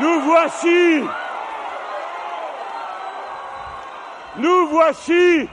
Nous 0.00 0.20
voici. 0.20 1.02
Nous 4.36 4.66
voici. 4.68 5.48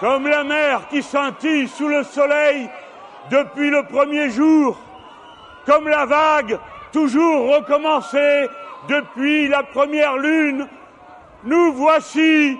Comme 0.00 0.26
la 0.26 0.42
mer 0.42 0.88
qui 0.88 1.02
scintille 1.02 1.68
sous 1.68 1.88
le 1.88 2.02
soleil 2.02 2.68
depuis 3.30 3.70
le 3.70 3.84
premier 3.84 4.28
jour, 4.28 4.76
comme 5.66 5.88
la 5.88 6.04
vague 6.04 6.58
toujours 6.92 7.54
recommencée 7.54 8.48
depuis 8.88 9.48
la 9.48 9.62
première 9.62 10.16
lune, 10.16 10.68
nous 11.44 11.72
voici 11.72 12.58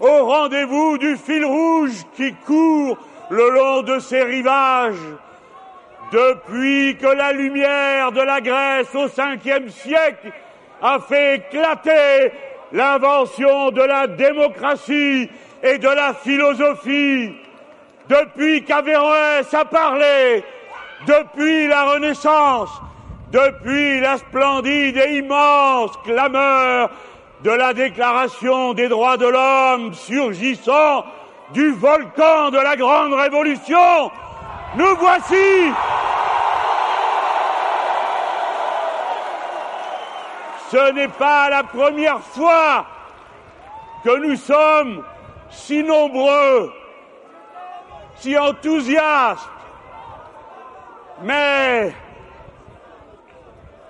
au 0.00 0.24
rendez-vous 0.24 0.98
du 0.98 1.16
fil 1.16 1.44
rouge 1.44 2.04
qui 2.16 2.34
court 2.44 2.98
le 3.30 3.50
long 3.50 3.82
de 3.82 3.98
ces 4.00 4.22
rivages. 4.22 5.14
Depuis 6.14 6.96
que 6.96 7.08
la 7.08 7.32
lumière 7.32 8.12
de 8.12 8.20
la 8.20 8.40
Grèce 8.40 8.94
au 8.94 9.08
cinquième 9.08 9.68
siècle 9.68 10.30
a 10.80 11.00
fait 11.00 11.38
éclater 11.38 12.30
l'invention 12.70 13.72
de 13.72 13.82
la 13.82 14.06
démocratie 14.06 15.28
et 15.60 15.78
de 15.78 15.88
la 15.88 16.14
philosophie, 16.14 17.32
depuis 18.08 18.62
qu'Averroès 18.62 19.52
a 19.52 19.64
parlé, 19.64 20.44
depuis 21.04 21.66
la 21.66 21.82
Renaissance, 21.82 22.70
depuis 23.32 23.98
la 23.98 24.16
splendide 24.18 24.96
et 24.96 25.16
immense 25.16 25.96
clameur 26.04 26.90
de 27.42 27.50
la 27.50 27.74
Déclaration 27.74 28.72
des 28.72 28.86
droits 28.86 29.16
de 29.16 29.26
l'homme 29.26 29.92
surgissant 29.94 31.06
du 31.52 31.72
volcan 31.72 32.50
de 32.50 32.58
la 32.58 32.76
Grande 32.76 33.14
Révolution, 33.14 34.12
nous 34.76 34.96
voici 34.96 35.72
Ce 40.70 40.92
n'est 40.92 41.08
pas 41.08 41.50
la 41.50 41.62
première 41.62 42.20
fois 42.20 42.86
que 44.02 44.16
nous 44.18 44.36
sommes 44.36 45.04
si 45.50 45.84
nombreux, 45.84 46.72
si 48.16 48.36
enthousiastes, 48.36 49.48
mais 51.22 51.94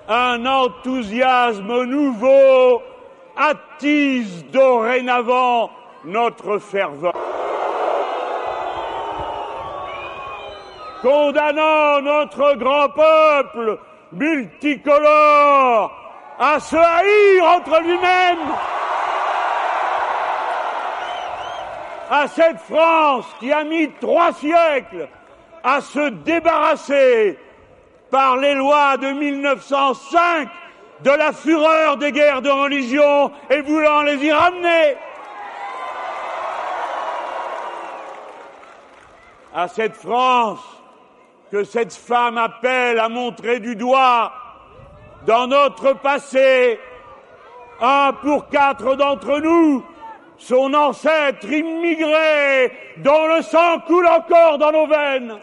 un 0.09 0.44
enthousiasme 0.44 1.84
nouveau 1.84 2.83
attise 3.37 4.44
dorénavant 4.53 5.70
notre 6.05 6.59
ferveur. 6.59 7.14
Condamnant 11.05 12.00
notre 12.00 12.55
grand 12.56 12.88
peuple 12.88 13.78
multicolore 14.12 15.92
à 16.38 16.58
se 16.58 16.77
haïr 16.77 17.44
entre 17.44 17.78
lui-même, 17.83 18.38
à 22.10 22.27
cette 22.27 22.58
France 22.60 23.27
qui 23.38 23.52
a 23.52 23.64
mis 23.64 23.91
trois 24.00 24.32
siècles 24.32 25.06
à 25.62 25.82
se 25.82 26.08
débarrasser 26.08 27.38
par 28.10 28.38
les 28.38 28.55
lois 28.55 28.97
de 28.97 29.08
1905 29.08 30.48
de 31.02 31.10
la 31.10 31.34
fureur 31.34 31.98
des 31.98 32.12
guerres 32.12 32.41
de 32.41 32.48
religion 32.48 33.30
et 33.50 33.60
voulant 33.60 34.00
les 34.00 34.16
y 34.25 34.32
ramener. 34.32 34.97
À 39.55 39.69
cette 39.69 39.97
France 39.97 40.84
que 41.55 41.62
cette 41.62 41.94
femme 41.94 42.36
appelle 42.36 42.98
à 42.98 43.08
montrer 43.08 43.60
du 43.60 43.77
doigt 43.77 44.33
dans 45.24 45.47
notre 45.47 45.92
passé, 45.92 46.80
un 47.80 48.12
pour 48.12 48.48
quatre 48.48 48.97
d'entre 48.97 49.38
nous, 49.38 49.84
son 50.37 50.75
ancêtre 50.75 51.47
immigré, 51.48 52.72
dont 52.97 53.28
le 53.28 53.41
sang 53.43 53.78
coule 53.87 54.09
encore 54.09 54.59
dans 54.59 54.72
nos 54.72 54.88
veines. 54.88 55.38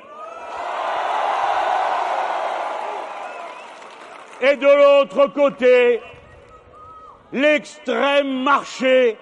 Et 4.42 4.58
de 4.58 4.68
l'autre 4.68 5.28
côté, 5.28 6.02
l'extrême 7.32 8.44
marché, 8.44 9.18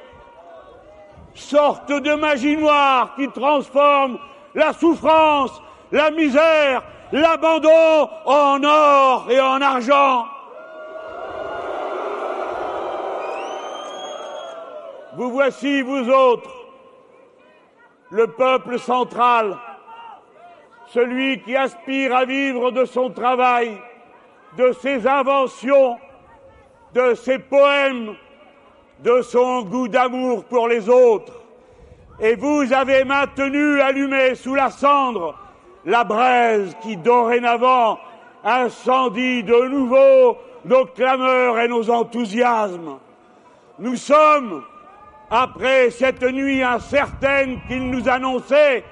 sorte 1.36 1.92
de 1.92 2.16
magie 2.16 2.58
noire 2.58 3.14
qui 3.16 3.30
transforme 3.30 4.18
la 4.56 4.74
souffrance, 4.74 5.62
la 5.92 6.12
misère, 6.12 6.84
l'abandon 7.12 8.10
en 8.26 8.64
or 8.64 9.28
et 9.30 9.40
en 9.40 9.62
argent. 9.62 10.26
Vous 15.16 15.32
voici, 15.32 15.82
vous 15.82 16.10
autres, 16.10 16.52
le 18.12 18.28
peuple 18.28 18.80
central, 18.80 19.58
celui 20.88 21.42
qui 21.42 21.56
aspire 21.56 22.16
à 22.16 22.26
vivre 22.26 22.72
de 22.72 22.86
son 22.86 23.10
travail, 23.10 23.78
de 24.58 24.72
ses 24.82 25.08
inventions, 25.08 25.98
de 26.94 27.16
ses 27.16 27.40
poèmes, 27.40 28.16
de 29.00 29.22
son 29.22 29.64
goût 29.64 29.88
d'amour 29.88 30.46
pour 30.46 30.68
les 30.68 30.90
autres. 30.90 31.34
Et 32.20 32.36
vous 32.36 32.72
avez 32.74 33.04
maintenu 33.04 33.82
allumé 33.82 34.36
sous 34.36 34.56
la 34.56 34.70
cendre 34.70 35.36
la 35.86 36.04
braise 36.04 36.76
qui 36.82 36.98
dorénavant 36.98 38.00
incendie 38.44 39.44
de 39.44 39.68
nouveau 39.68 40.38
nos 40.66 40.86
clameurs 40.86 41.60
et 41.60 41.68
nos 41.68 41.90
enthousiasmes. 41.90 43.00
Nous 43.80 43.96
sommes 43.96 44.64
après 45.30 45.90
cette 45.90 46.24
nuit 46.24 46.64
incertaine 46.64 47.60
qu'il 47.68 47.90
nous 47.90 48.10
annonçait, 48.10 48.84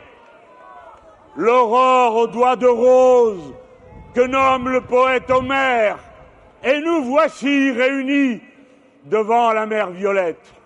l'aurore 1.35 2.15
aux 2.15 2.27
doigts 2.27 2.55
de 2.55 2.67
rose 2.67 3.53
que 4.13 4.21
nomme 4.21 4.69
le 4.69 4.81
poète 4.81 5.29
Homère, 5.29 5.97
et 6.63 6.79
nous 6.79 7.03
voici 7.03 7.71
réunis 7.71 8.41
devant 9.05 9.51
la 9.53 9.65
mer 9.65 9.89
Violette. 9.91 10.56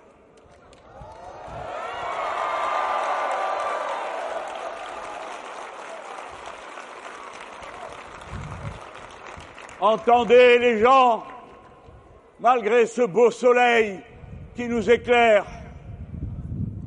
Entendez 9.82 10.60
les 10.60 10.78
gens, 10.78 11.24
malgré 12.40 12.86
ce 12.86 13.02
beau 13.02 13.32
soleil 13.32 14.00
qui 14.56 14.68
nous 14.68 14.88
éclaire, 14.92 15.44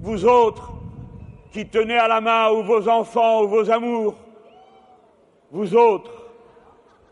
vous 0.01 0.25
autres 0.25 0.71
qui 1.51 1.67
tenez 1.67 1.99
à 1.99 2.07
la 2.07 2.21
main 2.21 2.51
ou 2.51 2.63
vos 2.63 2.89
enfants 2.89 3.43
ou 3.43 3.49
vos 3.49 3.69
amours, 3.69 4.15
vous 5.51 5.75
autres, 5.75 6.13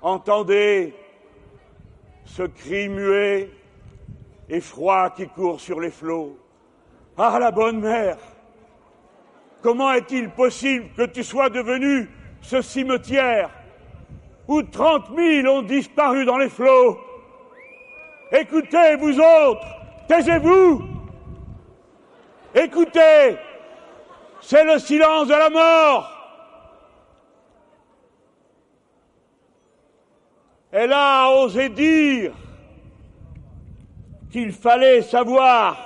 entendez 0.02 0.94
ce 2.26 2.44
cri 2.44 2.88
muet 2.88 3.50
et 4.48 4.60
froid 4.60 5.10
qui 5.10 5.26
court 5.26 5.60
sur 5.60 5.80
les 5.80 5.90
flots. 5.90 6.38
Ah, 7.16 7.38
la 7.40 7.50
bonne 7.50 7.80
mère, 7.80 8.18
comment 9.62 9.92
est-il 9.92 10.30
possible 10.30 10.90
que 10.96 11.06
tu 11.06 11.24
sois 11.24 11.50
devenu 11.50 12.08
ce 12.40 12.62
cimetière 12.62 13.50
où 14.48 14.62
trente 14.62 15.10
mille 15.10 15.48
ont 15.48 15.62
disparu 15.62 16.24
dans 16.24 16.38
les 16.38 16.48
flots 16.48 16.98
Écoutez, 18.30 18.96
vous 18.96 19.18
autres, 19.20 19.66
taisez-vous 20.08 20.82
Écoutez, 22.54 23.36
c'est 24.40 24.64
le 24.64 24.78
silence 24.78 25.28
de 25.28 25.34
la 25.34 25.50
mort. 25.50 26.08
Elle 30.70 30.92
a 30.92 31.30
osé 31.30 31.68
dire 31.68 32.32
qu'il 34.30 34.52
fallait 34.52 35.02
savoir 35.02 35.76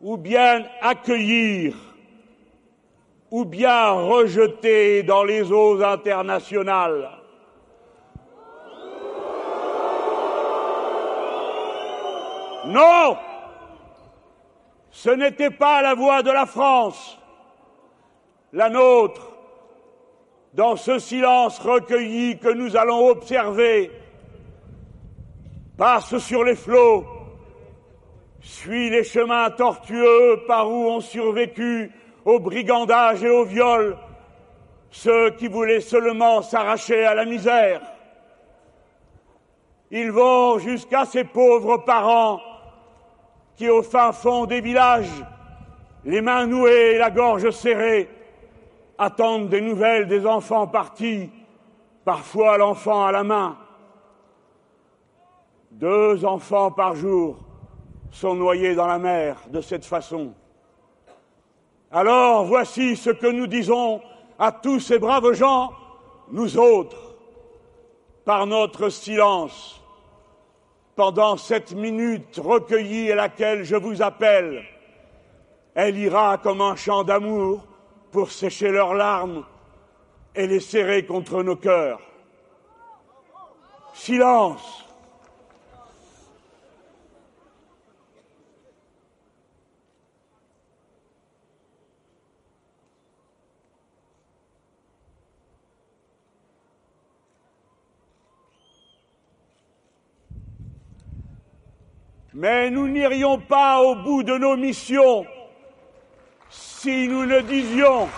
ou 0.00 0.16
bien 0.16 0.64
accueillir 0.80 1.74
ou 3.30 3.44
bien 3.44 3.90
rejeter 3.90 5.02
dans 5.02 5.24
les 5.24 5.52
eaux 5.52 5.82
internationales. 5.82 7.10
Non 12.66 13.16
ce 14.90 15.10
n'était 15.10 15.50
pas 15.50 15.80
la 15.80 15.94
voix 15.94 16.24
de 16.24 16.30
la 16.32 16.44
France, 16.44 17.20
la 18.52 18.68
nôtre, 18.68 19.30
dans 20.54 20.74
ce 20.74 20.98
silence 20.98 21.60
recueilli 21.60 22.36
que 22.40 22.48
nous 22.48 22.76
allons 22.76 23.06
observer, 23.06 23.92
passe 25.76 26.18
sur 26.18 26.42
les 26.42 26.56
flots, 26.56 27.06
suit 28.40 28.90
les 28.90 29.04
chemins 29.04 29.50
tortueux 29.50 30.42
par 30.48 30.68
où 30.68 30.88
ont 30.88 31.00
survécu 31.00 31.92
au 32.28 32.38
brigandage 32.38 33.24
et 33.24 33.30
au 33.30 33.46
viol 33.46 33.96
ceux 34.90 35.30
qui 35.30 35.48
voulaient 35.48 35.80
seulement 35.80 36.42
s'arracher 36.42 37.06
à 37.06 37.14
la 37.14 37.24
misère. 37.24 37.80
Ils 39.90 40.10
vont 40.10 40.58
jusqu'à 40.58 41.06
ces 41.06 41.24
pauvres 41.24 41.78
parents 41.78 42.40
qui, 43.56 43.70
au 43.70 43.82
fin 43.82 44.12
fond 44.12 44.44
des 44.44 44.60
villages, 44.60 45.24
les 46.04 46.20
mains 46.20 46.46
nouées 46.46 46.92
et 46.92 46.98
la 46.98 47.10
gorge 47.10 47.48
serrée, 47.48 48.10
attendent 48.98 49.48
des 49.48 49.62
nouvelles 49.62 50.06
des 50.06 50.26
enfants 50.26 50.66
partis, 50.66 51.30
parfois 52.04 52.58
l'enfant 52.58 53.06
à 53.06 53.12
la 53.12 53.24
main. 53.24 53.56
Deux 55.70 56.26
enfants 56.26 56.72
par 56.72 56.94
jour 56.94 57.38
sont 58.10 58.34
noyés 58.34 58.74
dans 58.74 58.86
la 58.86 58.98
mer 58.98 59.38
de 59.48 59.62
cette 59.62 59.86
façon. 59.86 60.34
Alors 61.90 62.44
voici 62.44 62.96
ce 62.96 63.10
que 63.10 63.26
nous 63.26 63.46
disons 63.46 64.02
à 64.38 64.52
tous 64.52 64.78
ces 64.78 64.98
braves 64.98 65.32
gens, 65.32 65.72
nous 66.30 66.58
autres, 66.58 67.16
par 68.26 68.46
notre 68.46 68.90
silence, 68.90 69.82
pendant 70.96 71.38
cette 71.38 71.72
minute 71.72 72.36
recueillie 72.36 73.10
à 73.10 73.14
laquelle 73.14 73.64
je 73.64 73.76
vous 73.76 74.02
appelle. 74.02 74.64
Elle 75.74 75.96
ira 75.96 76.36
comme 76.36 76.60
un 76.60 76.76
chant 76.76 77.04
d'amour 77.04 77.64
pour 78.10 78.32
sécher 78.32 78.70
leurs 78.70 78.94
larmes 78.94 79.44
et 80.34 80.46
les 80.46 80.60
serrer 80.60 81.06
contre 81.06 81.42
nos 81.42 81.56
cœurs. 81.56 82.00
Silence. 83.94 84.87
Mais 102.40 102.70
nous 102.70 102.86
n'irions 102.86 103.40
pas 103.40 103.82
au 103.82 103.96
bout 103.96 104.22
de 104.22 104.38
nos 104.38 104.56
missions 104.56 105.26
si 106.48 107.08
nous 107.08 107.26
ne 107.26 107.40
disions. 107.40 108.08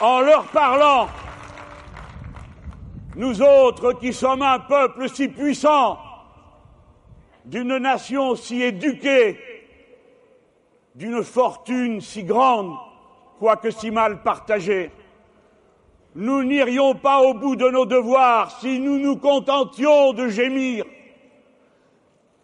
En 0.00 0.20
leur 0.20 0.44
parlant, 0.44 1.08
nous 3.16 3.42
autres 3.42 3.94
qui 3.94 4.12
sommes 4.12 4.42
un 4.42 4.60
peuple 4.60 5.08
si 5.08 5.26
puissant, 5.26 5.98
d'une 7.44 7.78
nation 7.78 8.36
si 8.36 8.62
éduquée, 8.62 9.47
d'une 10.98 11.22
fortune 11.22 12.00
si 12.00 12.24
grande, 12.24 12.76
quoique 13.38 13.70
si 13.70 13.92
mal 13.92 14.20
partagée, 14.24 14.90
nous 16.16 16.42
n'irions 16.42 16.96
pas 16.96 17.22
au 17.22 17.34
bout 17.34 17.54
de 17.54 17.68
nos 17.68 17.86
devoirs 17.86 18.58
si 18.60 18.80
nous 18.80 18.98
nous 18.98 19.16
contentions 19.16 20.12
de 20.12 20.26
gémir. 20.26 20.84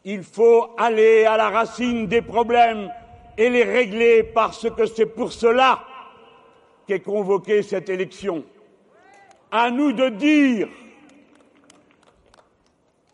Il 0.05 0.23
faut 0.23 0.71
aller 0.79 1.25
à 1.25 1.37
la 1.37 1.51
racine 1.51 2.06
des 2.06 2.23
problèmes 2.23 2.93
et 3.37 3.51
les 3.51 3.65
régler 3.65 4.23
parce 4.23 4.71
que 4.71 4.87
c'est 4.87 5.07
pour 5.07 5.33
cela 5.33 5.81
qu'est 6.87 7.00
convoquée 7.00 7.62
cette 7.65 7.89
élection. 7.89 8.45
À 9.50 9.73
nous 9.73 9.93
de 9.93 10.11
dire 10.11 10.69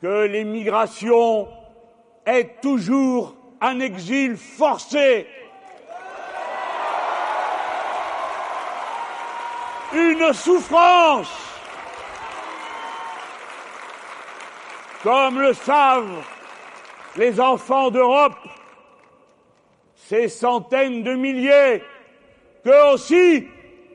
que 0.03 0.27
l'émigration 0.27 1.49
est 2.27 2.61
toujours 2.61 3.40
un 3.61 3.81
exil 3.81 4.37
forcé. 4.37 5.27
Une 9.93 10.33
souffrance, 10.33 11.33
comme 15.03 15.41
le 15.41 15.53
savent 15.53 16.25
les 17.17 17.41
enfants 17.41 17.91
d'Europe, 17.91 18.39
ces 19.97 20.29
centaines 20.29 21.03
de 21.03 21.15
milliers, 21.15 21.83
que 22.65 22.95
aussi 22.95 23.49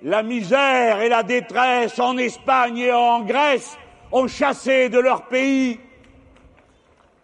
la 0.03 0.21
misère 0.21 1.01
et 1.01 1.09
la 1.09 1.23
détresse 1.23 1.97
en 2.00 2.17
Espagne 2.17 2.77
et 2.77 2.91
en 2.91 3.21
Grèce 3.21 3.77
ont 4.12 4.27
chassé 4.27 4.89
de 4.89 5.00
leur 5.00 5.23
pays. 5.27 5.79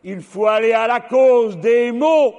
Il 0.03 0.21
faut 0.21 0.47
aller 0.47 0.73
à 0.73 0.87
la 0.87 0.99
cause 0.99 1.57
des 1.57 1.91
maux 1.91 2.33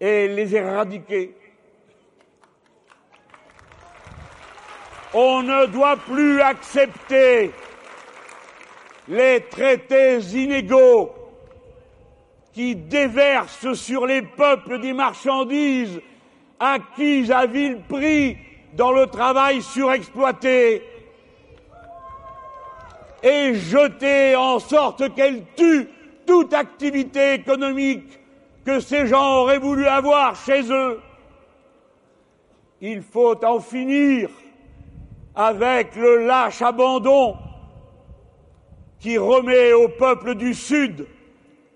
et 0.00 0.28
les 0.28 0.54
éradiquer. 0.54 1.34
On 5.12 5.42
ne 5.42 5.66
doit 5.66 5.96
plus 5.96 6.40
accepter 6.40 7.50
les 9.08 9.40
traités 9.50 10.18
inégaux 10.34 11.12
qui 12.52 12.74
déversent 12.74 13.74
sur 13.74 14.06
les 14.06 14.22
peuples 14.22 14.80
des 14.80 14.92
marchandises 14.92 16.00
acquises 16.58 17.30
à 17.30 17.46
vil 17.46 17.80
prix 17.88 18.36
dans 18.74 18.92
le 18.92 19.06
travail 19.06 19.62
surexploité 19.62 20.82
et 23.22 23.54
jetées 23.54 24.36
en 24.36 24.58
sorte 24.58 25.14
qu'elles 25.14 25.44
tuent 25.56 25.88
toute 26.26 26.52
activité 26.52 27.34
économique 27.34 28.18
que 28.64 28.80
ces 28.80 29.06
gens 29.06 29.42
auraient 29.42 29.58
voulu 29.58 29.86
avoir 29.86 30.36
chez 30.36 30.70
eux. 30.70 31.00
Il 32.80 33.02
faut 33.02 33.42
en 33.44 33.60
finir 33.60 34.28
avec 35.34 35.96
le 35.96 36.26
lâche 36.26 36.62
abandon 36.62 37.36
qui 39.00 39.16
remet 39.16 39.72
au 39.72 39.88
peuple 39.88 40.34
du 40.34 40.54
Sud 40.54 41.06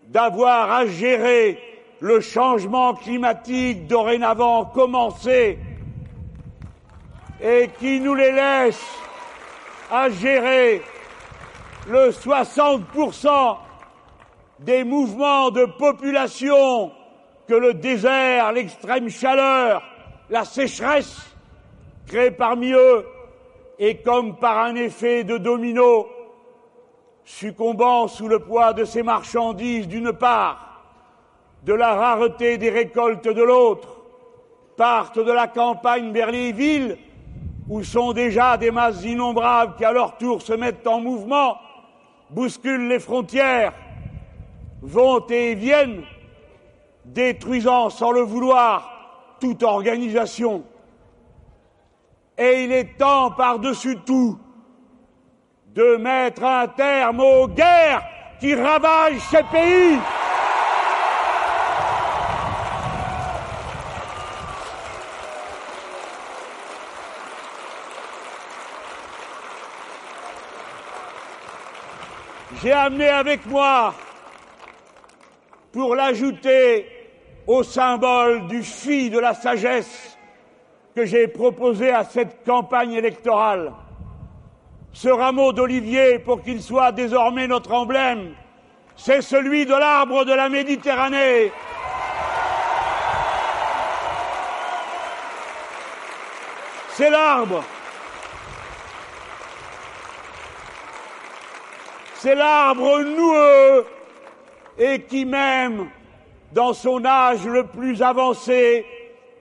d'avoir 0.08 0.70
à 0.70 0.86
gérer 0.86 1.58
le 2.00 2.20
changement 2.20 2.94
climatique 2.94 3.86
dorénavant 3.86 4.64
commencé 4.66 5.58
et 7.40 7.70
qui 7.78 8.00
nous 8.00 8.14
les 8.14 8.32
laisse 8.32 8.84
à 9.90 10.10
gérer 10.10 10.82
le 11.88 12.10
60% 12.10 13.56
des 14.60 14.84
mouvements 14.84 15.50
de 15.50 15.64
population 15.64 16.92
que 17.48 17.54
le 17.54 17.74
désert, 17.74 18.52
l'extrême 18.52 19.08
chaleur, 19.08 19.82
la 20.30 20.44
sécheresse 20.44 21.20
créent 22.06 22.30
parmi 22.30 22.72
eux 22.72 23.06
et 23.78 23.96
comme 23.96 24.36
par 24.36 24.58
un 24.58 24.76
effet 24.76 25.24
de 25.24 25.38
domino, 25.38 26.08
succombant 27.24 28.08
sous 28.08 28.28
le 28.28 28.38
poids 28.38 28.72
de 28.72 28.84
ces 28.84 29.02
marchandises 29.02 29.88
d'une 29.88 30.12
part, 30.12 30.82
de 31.64 31.72
la 31.74 31.94
rareté 31.94 32.58
des 32.58 32.70
récoltes 32.70 33.28
de 33.28 33.42
l'autre, 33.42 33.88
partent 34.76 35.18
de 35.18 35.32
la 35.32 35.48
campagne 35.48 36.12
vers 36.12 36.30
où 37.68 37.82
sont 37.82 38.12
déjà 38.12 38.56
des 38.56 38.70
masses 38.70 39.04
innombrables 39.04 39.74
qui 39.76 39.84
à 39.84 39.92
leur 39.92 40.16
tour 40.18 40.42
se 40.42 40.52
mettent 40.52 40.86
en 40.86 41.00
mouvement, 41.00 41.58
bousculent 42.32 42.88
les 42.88 42.98
frontières, 42.98 43.72
vont 44.80 45.24
et 45.28 45.54
viennent, 45.54 46.02
détruisant 47.04 47.90
sans 47.90 48.10
le 48.10 48.22
vouloir 48.22 49.36
toute 49.40 49.62
organisation. 49.62 50.64
Et 52.38 52.64
il 52.64 52.72
est 52.72 52.96
temps 52.96 53.30
par-dessus 53.32 53.98
tout 54.06 54.38
de 55.74 55.96
mettre 55.96 56.44
un 56.44 56.68
terme 56.68 57.20
aux 57.20 57.48
guerres 57.48 58.02
qui 58.40 58.54
ravagent 58.54 59.20
ces 59.30 59.42
pays. 59.44 59.98
J'ai 72.62 72.70
amené 72.70 73.08
avec 73.08 73.44
moi, 73.46 73.92
pour 75.72 75.96
l'ajouter 75.96 76.86
au 77.44 77.64
symbole 77.64 78.46
du 78.46 78.62
fil 78.62 79.10
de 79.10 79.18
la 79.18 79.34
sagesse 79.34 80.16
que 80.94 81.04
j'ai 81.04 81.26
proposé 81.26 81.90
à 81.90 82.04
cette 82.04 82.44
campagne 82.44 82.92
électorale, 82.92 83.72
ce 84.92 85.08
rameau 85.08 85.52
d'olivier 85.52 86.20
pour 86.20 86.40
qu'il 86.42 86.62
soit 86.62 86.92
désormais 86.92 87.48
notre 87.48 87.72
emblème, 87.72 88.32
c'est 88.94 89.22
celui 89.22 89.66
de 89.66 89.74
l'arbre 89.74 90.24
de 90.24 90.32
la 90.32 90.48
Méditerranée. 90.48 91.50
C'est 96.90 97.10
l'arbre 97.10 97.64
C'est 102.22 102.36
l'arbre 102.36 103.00
noueux 103.00 103.84
et 104.78 105.02
qui 105.02 105.24
même 105.24 105.88
dans 106.52 106.72
son 106.72 107.04
âge 107.04 107.44
le 107.44 107.66
plus 107.66 108.00
avancé, 108.00 108.86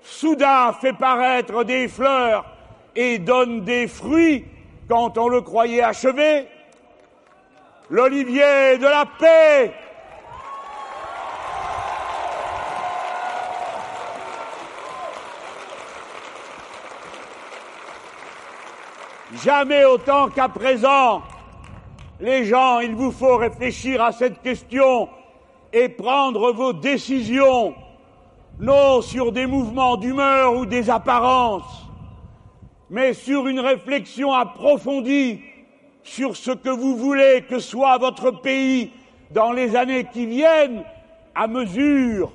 soudain 0.01 0.73
fait 0.73 0.93
paraître 0.93 1.63
des 1.63 1.87
fleurs 1.87 2.43
et 2.95 3.19
donne 3.19 3.61
des 3.61 3.87
fruits 3.87 4.45
quand 4.89 5.15
on 5.19 5.27
le 5.27 5.41
croyait 5.41 5.83
achevé. 5.83 6.47
L'olivier 7.91 8.79
de 8.79 8.87
la 8.87 9.05
paix 9.19 9.71
Jamais 19.43 19.85
autant 19.85 20.29
qu'à 20.29 20.49
présent, 20.49 21.21
les 22.21 22.45
gens, 22.45 22.79
il 22.79 22.95
vous 22.95 23.11
faut 23.11 23.37
réfléchir 23.37 24.01
à 24.01 24.11
cette 24.11 24.41
question 24.41 25.09
et 25.73 25.89
prendre 25.89 26.51
vos 26.51 26.71
décisions, 26.71 27.73
non 28.59 29.01
sur 29.01 29.31
des 29.31 29.47
mouvements 29.47 29.97
d'humeur 29.97 30.55
ou 30.55 30.65
des 30.65 30.89
apparences, 30.89 31.87
mais 32.89 33.13
sur 33.13 33.47
une 33.47 33.59
réflexion 33.59 34.33
approfondie 34.33 35.41
sur 36.03 36.35
ce 36.35 36.51
que 36.51 36.69
vous 36.69 36.95
voulez 36.95 37.45
que 37.49 37.59
soit 37.59 37.97
votre 37.97 38.31
pays 38.31 38.91
dans 39.31 39.51
les 39.51 39.75
années 39.75 40.05
qui 40.05 40.25
viennent, 40.25 40.83
à 41.33 41.47
mesure 41.47 42.33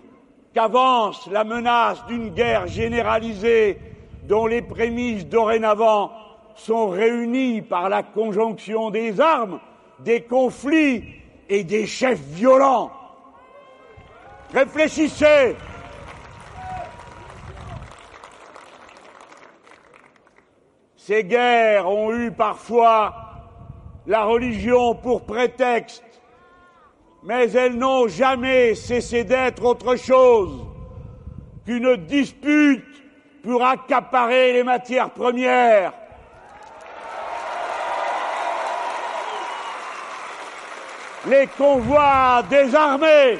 qu'avance 0.54 1.28
la 1.30 1.44
menace 1.44 2.04
d'une 2.06 2.30
guerre 2.30 2.66
généralisée 2.66 3.78
dont 4.24 4.46
les 4.46 4.62
prémices 4.62 5.26
dorénavant 5.26 6.10
sont 6.56 6.88
réunies 6.88 7.60
par 7.62 7.88
la 7.88 8.02
conjonction 8.02 8.90
des 8.90 9.20
armes, 9.20 9.60
des 10.00 10.22
conflits 10.22 11.04
et 11.48 11.64
des 11.64 11.86
chefs 11.86 12.20
violents. 12.20 12.92
Réfléchissez. 14.52 15.56
Ces 20.96 21.24
guerres 21.24 21.88
ont 21.88 22.12
eu 22.12 22.32
parfois 22.32 23.14
la 24.06 24.24
religion 24.24 24.94
pour 24.94 25.24
prétexte, 25.24 26.02
mais 27.22 27.50
elles 27.52 27.76
n'ont 27.76 28.08
jamais 28.08 28.74
cessé 28.74 29.24
d'être 29.24 29.64
autre 29.64 29.96
chose 29.96 30.64
qu'une 31.64 31.96
dispute 31.96 32.84
pour 33.42 33.64
accaparer 33.64 34.52
les 34.52 34.64
matières 34.64 35.10
premières, 35.10 35.92
les 41.26 41.46
convois 41.48 42.42
désarmés, 42.48 43.38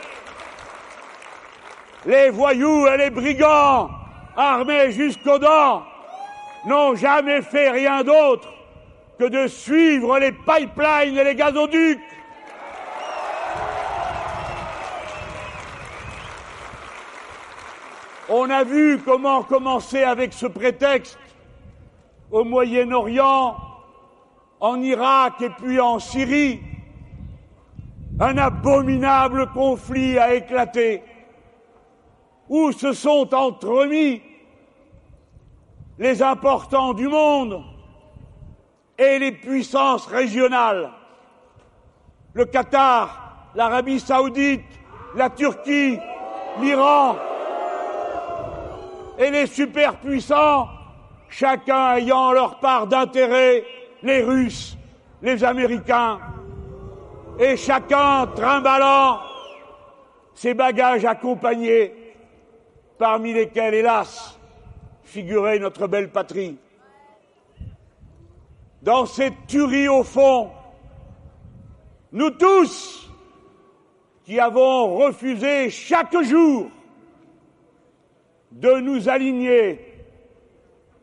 les 2.04 2.30
voyous 2.30 2.86
et 2.86 2.96
les 2.96 3.10
brigands 3.10 3.90
armés 4.36 4.92
jusqu'aux 4.92 5.38
dents 5.38 5.82
n'ont 6.66 6.94
jamais 6.96 7.42
fait 7.42 7.70
rien 7.70 8.02
d'autre 8.02 8.48
que 9.18 9.24
de 9.24 9.46
suivre 9.46 10.18
les 10.18 10.32
pipelines 10.32 11.16
et 11.16 11.24
les 11.24 11.34
gazoducs. 11.34 12.00
On 18.28 18.50
a 18.50 18.64
vu 18.64 18.98
comment 19.04 19.44
commencer 19.44 20.02
avec 20.02 20.32
ce 20.32 20.46
prétexte 20.46 21.16
au 22.32 22.42
Moyen-Orient, 22.42 23.56
en 24.58 24.82
Irak 24.82 25.34
et 25.42 25.50
puis 25.50 25.78
en 25.78 26.00
Syrie. 26.00 26.60
Un 28.18 28.38
abominable 28.38 29.48
conflit 29.52 30.18
a 30.18 30.34
éclaté 30.34 31.02
où 32.48 32.72
se 32.72 32.92
sont 32.92 33.34
entremis 33.34 34.22
les 35.98 36.22
importants 36.22 36.94
du 36.94 37.08
monde 37.08 37.62
et 38.98 39.18
les 39.18 39.32
puissances 39.32 40.06
régionales. 40.06 40.90
Le 42.32 42.46
Qatar, 42.46 43.50
l'Arabie 43.54 44.00
saoudite, 44.00 44.64
la 45.14 45.28
Turquie, 45.28 45.98
l'Iran 46.60 47.16
et 49.18 49.30
les 49.30 49.46
superpuissants, 49.46 50.68
chacun 51.28 51.96
ayant 51.96 52.32
leur 52.32 52.60
part 52.60 52.86
d'intérêt, 52.86 53.64
les 54.02 54.22
Russes, 54.22 54.76
les 55.20 55.44
Américains, 55.44 56.18
et 57.38 57.56
chacun 57.56 58.26
trimballant 58.28 59.20
ses 60.34 60.54
bagages 60.54 61.04
accompagnés, 61.04 61.92
parmi 62.98 63.32
lesquels, 63.32 63.74
hélas, 63.74 64.38
figurait 65.04 65.58
notre 65.58 65.86
belle 65.86 66.10
patrie. 66.10 66.58
Dans 68.82 69.06
cette 69.06 69.46
tuerie 69.46 69.88
au 69.88 70.04
fond, 70.04 70.50
nous 72.12 72.30
tous 72.30 73.10
qui 74.24 74.38
avons 74.40 74.96
refusé 74.96 75.70
chaque 75.70 76.20
jour 76.22 76.68
de 78.52 78.80
nous 78.80 79.08
aligner 79.08 79.80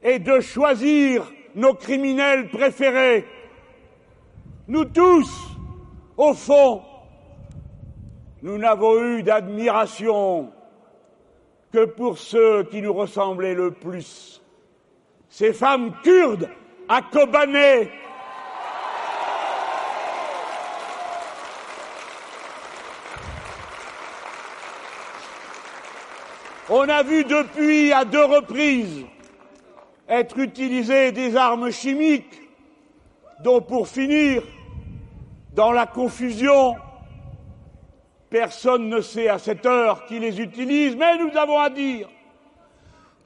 et 0.01 0.19
de 0.19 0.39
choisir 0.39 1.31
nos 1.55 1.73
criminels 1.73 2.49
préférés, 2.49 3.25
nous 4.67 4.85
tous, 4.85 5.52
au 6.17 6.33
fond, 6.33 6.81
nous 8.41 8.57
n'avons 8.57 9.01
eu 9.01 9.23
d'admiration 9.23 10.51
que 11.71 11.85
pour 11.85 12.17
ceux 12.17 12.63
qui 12.65 12.81
nous 12.81 12.93
ressemblaient 12.93 13.55
le 13.55 13.71
plus. 13.71 14.41
Ces 15.29 15.53
femmes 15.53 15.93
kurdes 16.03 16.49
à 16.87 17.01
Kobané. 17.01 17.89
On 26.69 26.87
a 26.87 27.03
vu 27.03 27.23
depuis 27.23 27.91
à 27.91 28.05
deux 28.05 28.23
reprises 28.23 29.05
être 30.07 30.37
utilisées 30.37 31.11
des 31.11 31.35
armes 31.35 31.71
chimiques 31.71 32.41
dont 33.43 33.61
pour 33.61 33.87
finir, 33.87 34.43
dans 35.53 35.71
la 35.71 35.85
confusion, 35.85 36.75
Personne 38.33 38.89
ne 38.89 38.99
sait 38.99 39.29
à 39.29 39.37
cette 39.37 39.63
heure 39.63 40.07
qui 40.07 40.17
les 40.17 40.41
utilise, 40.41 40.95
mais 40.95 41.19
nous 41.19 41.37
avons 41.37 41.59
à 41.59 41.69
dire 41.69 42.09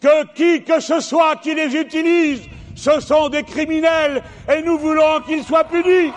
que 0.02 0.26
qui 0.34 0.66
que 0.66 0.82
ce 0.82 1.00
soit 1.00 1.38
qui 1.38 1.56
les 1.56 1.74
utilise, 1.78 2.42
ce 2.76 3.00
sont 3.00 3.30
des 3.30 3.44
criminels 3.44 4.22
et 4.54 4.62
nous 4.62 4.78
voulons 4.78 5.22
qu'ils 5.26 5.46
soient 5.46 5.64
punis. 5.64 6.12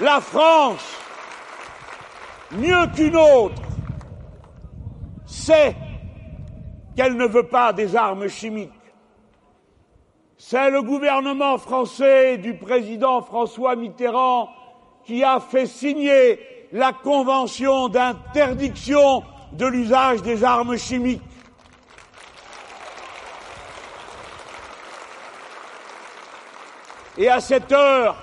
La 0.00 0.22
France, 0.22 0.96
mieux 2.52 2.86
qu'une 2.96 3.16
autre, 3.18 3.60
sait 5.26 5.76
qu'elle 6.96 7.16
ne 7.16 7.26
veut 7.26 7.46
pas 7.46 7.72
des 7.72 7.96
armes 7.96 8.28
chimiques. 8.28 8.70
C'est 10.38 10.70
le 10.70 10.82
gouvernement 10.82 11.56
français 11.56 12.36
du 12.36 12.54
président 12.54 13.22
François 13.22 13.76
Mitterrand 13.76 14.50
qui 15.04 15.22
a 15.22 15.40
fait 15.40 15.66
signer 15.66 16.40
la 16.72 16.92
convention 16.92 17.88
d'interdiction 17.88 19.22
de 19.52 19.66
l'usage 19.66 20.22
des 20.22 20.42
armes 20.42 20.76
chimiques. 20.76 21.22
Et 27.18 27.28
à 27.28 27.40
cette 27.40 27.70
heure, 27.72 28.16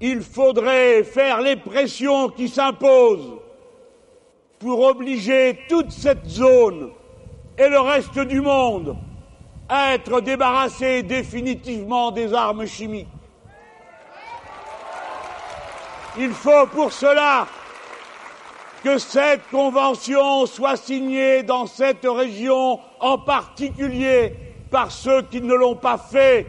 il 0.00 0.22
faudrait 0.22 1.04
faire 1.04 1.40
les 1.40 1.56
pressions 1.56 2.28
qui 2.28 2.48
s'imposent 2.48 3.38
pour 4.58 4.80
obliger 4.80 5.60
toute 5.68 5.92
cette 5.92 6.26
zone 6.26 6.90
et 7.58 7.68
le 7.68 7.80
reste 7.80 8.18
du 8.20 8.40
monde 8.40 8.96
être 9.70 10.20
débarrassé 10.20 11.02
définitivement 11.02 12.10
des 12.10 12.32
armes 12.32 12.66
chimiques. 12.66 13.08
Il 16.16 16.30
faut 16.30 16.66
pour 16.68 16.92
cela 16.92 17.46
que 18.82 18.96
cette 18.98 19.46
convention 19.50 20.46
soit 20.46 20.76
signée 20.76 21.42
dans 21.42 21.66
cette 21.66 22.06
région 22.06 22.80
en 23.00 23.18
particulier 23.18 24.34
par 24.70 24.90
ceux 24.90 25.22
qui 25.22 25.40
ne 25.40 25.54
l'ont 25.54 25.76
pas 25.76 25.98
fait. 25.98 26.46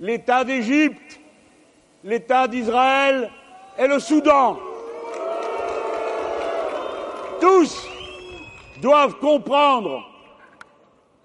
L'État 0.00 0.44
d'Égypte, 0.44 1.20
l'État 2.04 2.48
d'Israël 2.48 3.30
et 3.78 3.86
le 3.86 3.98
Soudan. 3.98 4.58
Tous 7.40 7.95
doivent 8.80 9.18
comprendre 9.18 10.04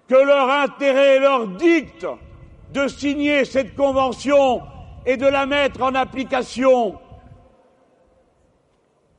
que 0.08 0.14
leur 0.14 0.50
intérêt 0.50 1.18
leur 1.18 1.46
dicte 1.48 2.06
de 2.70 2.88
signer 2.88 3.44
cette 3.44 3.74
convention 3.74 4.62
et 5.06 5.16
de 5.16 5.26
la 5.26 5.46
mettre 5.46 5.82
en 5.82 5.94
application. 5.94 6.98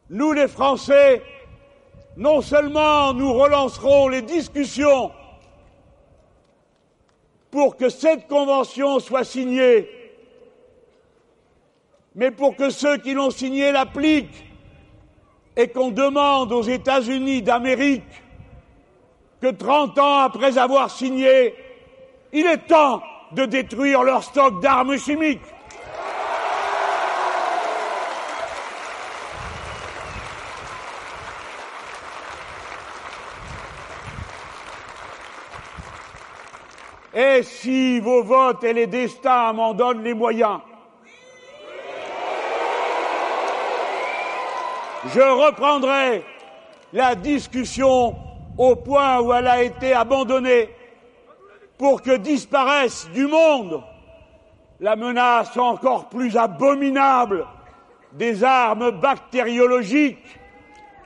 Nous, 0.09 0.33
les 0.33 0.47
Français, 0.47 1.21
non 2.17 2.41
seulement 2.41 3.13
nous 3.13 3.33
relancerons 3.33 4.07
les 4.07 4.21
discussions 4.21 5.11
pour 7.49 7.77
que 7.77 7.89
cette 7.89 8.27
convention 8.27 8.99
soit 8.99 9.23
signée, 9.23 9.89
mais 12.15 12.31
pour 12.31 12.55
que 12.55 12.69
ceux 12.69 12.97
qui 12.97 13.13
l'ont 13.13 13.31
signée 13.31 13.71
l'appliquent 13.71 14.45
et 15.55 15.67
qu'on 15.67 15.91
demande 15.91 16.51
aux 16.51 16.63
États-Unis 16.63 17.41
d'Amérique 17.41 18.22
que 19.43 19.51
30 19.51 19.99
ans 19.99 20.19
après 20.19 20.57
avoir 20.57 20.89
signé, 20.89 21.53
il 22.31 22.45
est 22.45 22.65
temps 22.65 23.03
de 23.33 23.43
détruire 23.43 24.01
leur 24.01 24.23
stock 24.23 24.61
d'armes 24.61 24.97
chimiques. 24.97 25.41
Et 37.13 37.43
si 37.43 37.99
vos 37.99 38.23
votes 38.23 38.63
et 38.63 38.71
les 38.71 38.87
destins 38.87 39.51
m'en 39.51 39.73
donnent 39.73 40.03
les 40.03 40.13
moyens, 40.13 40.61
je 45.13 45.19
reprendrai 45.19 46.23
la 46.93 47.13
discussion 47.15 48.15
au 48.57 48.75
point 48.75 49.19
où 49.19 49.33
elle 49.33 49.47
a 49.47 49.63
été 49.63 49.93
abandonnée 49.93 50.69
pour 51.77 52.01
que 52.01 52.17
disparaisse 52.17 53.09
du 53.13 53.27
monde 53.27 53.83
la 54.79 54.95
menace 54.95 55.55
encore 55.57 56.09
plus 56.09 56.35
abominable 56.37 57.45
des 58.13 58.43
armes 58.43 58.91
bactériologiques 58.91 60.39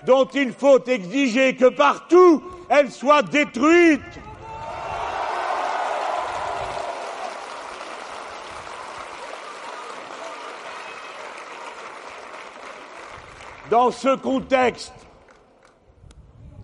dont 0.05 0.25
il 0.25 0.51
faut 0.51 0.83
exiger 0.85 1.55
que 1.55 1.69
partout 1.69 2.43
elles 2.69 2.91
soient 2.91 3.23
détruites. 3.23 4.01
Dans 13.69 13.91
ce 13.91 14.15
contexte, 14.15 14.93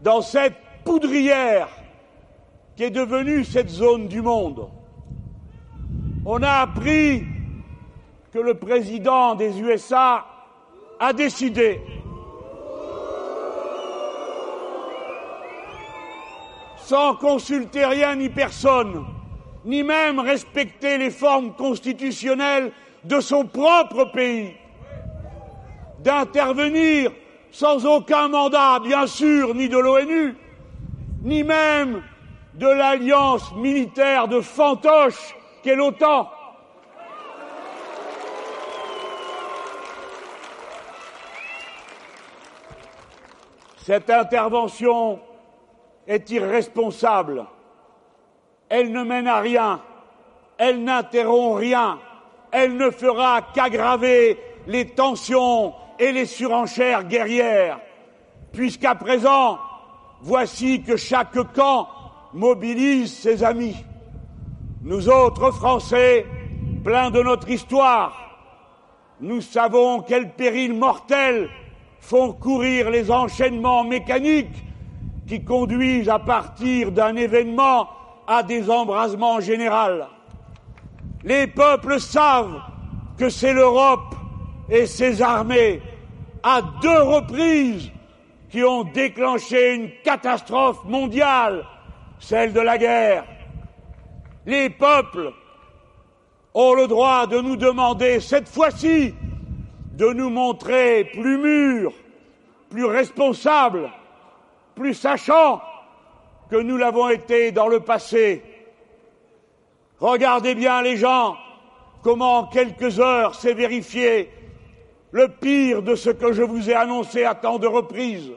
dans 0.02 0.22
cette 0.22 0.63
poudrière 0.84 1.70
qui 2.76 2.84
est 2.84 2.90
devenue 2.92 3.44
cette 3.44 3.70
zone 3.70 4.08
du 4.08 4.22
monde, 4.22 4.68
on 6.26 6.42
a 6.42 6.62
appris 6.62 7.24
que 8.32 8.40
le 8.40 8.56
président 8.56 9.36
des 9.36 9.60
USA 9.60 10.26
a 11.00 11.14
décidé 11.14 11.82
sans 16.78 17.16
consulter 17.16 17.86
rien 17.86 18.16
ni 18.16 18.30
personne, 18.30 19.06
ni 19.66 19.84
même 19.84 20.20
respecter 20.20 20.98
les 20.98 21.12
formes 21.12 21.54
constitutionnelles 21.54 22.72
de 23.04 23.20
son 23.20 23.46
propre 23.46 24.12
pays, 24.12 24.54
d'intervenir 26.00 27.12
sans 27.52 27.86
aucun 27.86 28.30
mandat, 28.30 28.80
bien 28.80 29.08
sûr, 29.08 29.54
ni 29.54 29.70
de 29.70 29.78
l'ONU, 29.78 30.36
ni 31.24 31.44
même 31.44 32.04
de 32.54 32.68
l'alliance 32.68 33.56
militaire 33.56 34.28
de 34.28 34.42
fantoche 34.42 35.36
qu'est 35.64 35.76
l'OTAN. 35.76 36.30
Cette 43.78 44.10
intervention 44.10 45.20
est 46.08 46.30
irresponsable. 46.30 47.46
Elle 48.70 48.92
ne 48.92 49.04
mène 49.04 49.28
à 49.28 49.40
rien. 49.40 49.82
Elle 50.58 50.84
n'interrompt 50.84 51.60
rien. 51.60 52.00
Elle 52.52 52.78
ne 52.78 52.90
fera 52.92 53.42
qu'aggraver 53.54 54.38
les 54.68 54.90
tensions 54.90 55.74
et 56.00 56.12
les 56.12 56.26
surenchères 56.26 57.04
guerrières, 57.04 57.80
puisqu'à 58.52 58.96
présent, 58.96 59.60
voici 60.24 60.82
que 60.82 60.96
chaque 60.96 61.38
camp 61.54 61.90
mobilise 62.34 63.14
ses 63.14 63.44
amis. 63.44 63.76
Nous 64.82 65.10
autres 65.10 65.52
Français, 65.52 66.26
pleins 66.84 67.12
de 67.12 67.22
notre 67.22 67.50
histoire, 67.50 68.24
nous 69.20 69.42
savons 69.42 70.02
quels 70.02 70.32
périls 70.32 70.74
mortels 70.74 71.50
font 72.00 72.34
courir 72.34 72.90
les 72.90 73.12
enchaînements 73.12 73.84
mécaniques 73.84 74.64
qui 75.28 75.44
conduisent 75.44 76.10
à 76.10 76.20
partir 76.20 76.92
d'un 76.92 77.16
événement 77.16 77.88
à 78.28 78.44
des 78.44 78.70
embrasements 78.70 79.40
généraux. 79.40 80.06
Les 81.24 81.48
peuples 81.48 82.00
savent 82.00 82.62
que 83.18 83.30
c'est 83.30 83.54
l'Europe 83.54 84.16
et 84.70 84.86
ses 84.86 85.22
armées, 85.22 85.82
à 86.42 86.62
deux 86.82 87.04
reprises, 87.04 87.93
qui 88.54 88.64
ont 88.64 88.84
déclenché 88.84 89.74
une 89.74 89.90
catastrophe 90.04 90.84
mondiale, 90.86 91.66
celle 92.20 92.54
de 92.54 92.60
la 92.60 92.78
guerre. 92.78 93.26
Les 94.46 94.70
peuples 94.70 95.34
ont 96.54 96.76
le 96.76 96.86
droit 96.86 97.26
de 97.26 97.40
nous 97.40 97.56
demander 97.56 98.20
cette 98.20 98.48
fois-ci 98.48 99.16
de 99.94 100.06
nous 100.14 100.30
montrer 100.30 101.06
plus 101.06 101.40
mûrs, 101.40 101.94
plus 102.70 102.86
responsables, 102.86 103.90
plus 104.76 104.94
sachants 104.94 105.60
que 106.52 106.58
nous 106.58 106.78
l'avons 106.78 107.10
été 107.10 107.52
dans 107.52 107.68
le 107.68 107.80
passé. 107.80 108.44
Regardez 110.00 110.54
bien 110.54 110.84
les 110.84 110.98
gens, 110.98 111.38
comment 112.04 112.38
en 112.38 112.46
quelques 112.46 113.00
heures 113.00 113.34
s'est 113.34 113.56
vérifié 113.56 114.30
le 115.10 115.28
pire 115.30 115.82
de 115.82 115.96
ce 115.96 116.12
que 116.12 116.34
je 116.34 116.44
vous 116.44 116.70
ai 116.70 116.76
annoncé 116.76 117.24
à 117.24 117.34
tant 117.34 117.58
de 117.58 117.66
reprises. 117.66 118.30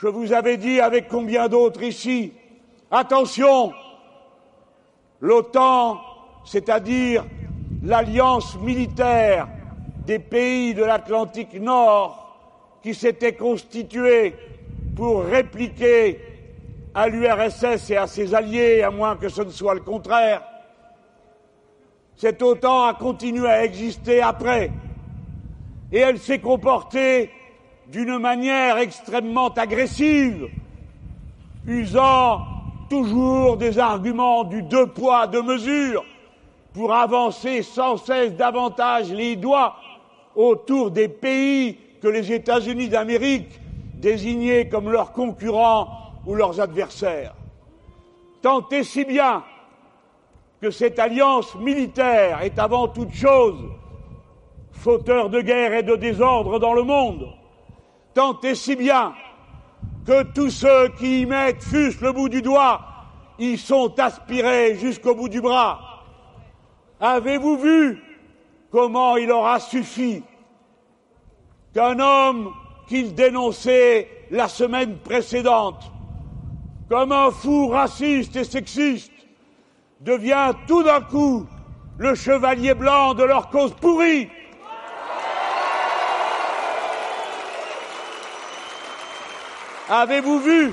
Je 0.00 0.06
vous 0.06 0.32
avais 0.32 0.56
dit 0.56 0.78
avec 0.78 1.08
combien 1.08 1.48
d'autres 1.48 1.82
ici, 1.82 2.32
attention, 2.88 3.72
l'OTAN, 5.20 6.00
c'est-à-dire 6.44 7.24
l'alliance 7.82 8.56
militaire 8.60 9.48
des 10.06 10.20
pays 10.20 10.72
de 10.72 10.84
l'Atlantique 10.84 11.54
Nord 11.54 12.78
qui 12.80 12.94
s'était 12.94 13.34
constituée 13.34 14.36
pour 14.94 15.24
répliquer 15.24 16.20
à 16.94 17.08
l'URSS 17.08 17.90
et 17.90 17.96
à 17.96 18.06
ses 18.06 18.36
alliés, 18.36 18.82
à 18.82 18.92
moins 18.92 19.16
que 19.16 19.28
ce 19.28 19.42
ne 19.42 19.50
soit 19.50 19.74
le 19.74 19.80
contraire, 19.80 20.42
cette 22.14 22.40
OTAN 22.40 22.84
a 22.84 22.94
continué 22.94 23.48
à 23.48 23.64
exister 23.64 24.22
après. 24.22 24.70
Et 25.90 25.98
elle 25.98 26.20
s'est 26.20 26.38
comportée 26.38 27.30
d'une 27.90 28.18
manière 28.18 28.78
extrêmement 28.78 29.48
agressive, 29.48 30.48
usant 31.66 32.44
toujours 32.90 33.56
des 33.56 33.78
arguments 33.78 34.44
du 34.44 34.62
deux 34.62 34.86
poids, 34.86 35.26
deux 35.26 35.42
mesures, 35.42 36.04
pour 36.74 36.92
avancer 36.92 37.62
sans 37.62 37.96
cesse 37.96 38.34
davantage 38.34 39.10
les 39.10 39.36
doigts 39.36 39.76
autour 40.34 40.90
des 40.90 41.08
pays 41.08 41.78
que 42.00 42.08
les 42.08 42.32
États-Unis 42.32 42.88
d'Amérique 42.88 43.58
désignaient 43.94 44.68
comme 44.68 44.90
leurs 44.90 45.12
concurrents 45.12 45.88
ou 46.26 46.34
leurs 46.34 46.60
adversaires. 46.60 47.34
Tant 48.42 48.68
et 48.68 48.84
si 48.84 49.04
bien 49.04 49.42
que 50.60 50.70
cette 50.70 50.98
alliance 50.98 51.54
militaire 51.56 52.42
est 52.42 52.58
avant 52.58 52.88
toute 52.88 53.12
chose 53.12 53.58
fauteur 54.72 55.28
de 55.28 55.40
guerre 55.40 55.74
et 55.74 55.82
de 55.82 55.96
désordre 55.96 56.60
dans 56.60 56.72
le 56.72 56.84
monde, 56.84 57.26
tant 58.18 58.40
et 58.40 58.56
si 58.56 58.74
bien 58.74 59.14
que 60.04 60.24
tous 60.24 60.50
ceux 60.50 60.88
qui 60.98 61.20
y 61.20 61.26
mettent 61.26 61.62
fût 61.62 61.92
le 62.00 62.10
bout 62.10 62.28
du 62.28 62.42
doigt 62.42 62.80
y 63.38 63.56
sont 63.56 63.94
aspirés 64.00 64.74
jusqu'au 64.74 65.14
bout 65.14 65.28
du 65.28 65.40
bras. 65.40 66.04
Avez-vous 66.98 67.58
vu 67.58 68.02
comment 68.72 69.16
il 69.16 69.30
aura 69.30 69.60
suffi 69.60 70.24
qu'un 71.72 72.00
homme 72.00 72.52
qu'il 72.88 73.14
dénonçait 73.14 74.08
la 74.32 74.48
semaine 74.48 74.98
précédente 74.98 75.92
comme 76.88 77.12
un 77.12 77.30
fou 77.30 77.68
raciste 77.68 78.34
et 78.34 78.42
sexiste 78.42 79.12
devient 80.00 80.54
tout 80.66 80.82
d'un 80.82 81.02
coup 81.02 81.46
le 81.98 82.16
chevalier 82.16 82.74
blanc 82.74 83.14
de 83.14 83.22
leur 83.22 83.48
cause 83.48 83.74
pourrie? 83.74 84.28
Avez-vous 89.88 90.38
vu 90.40 90.72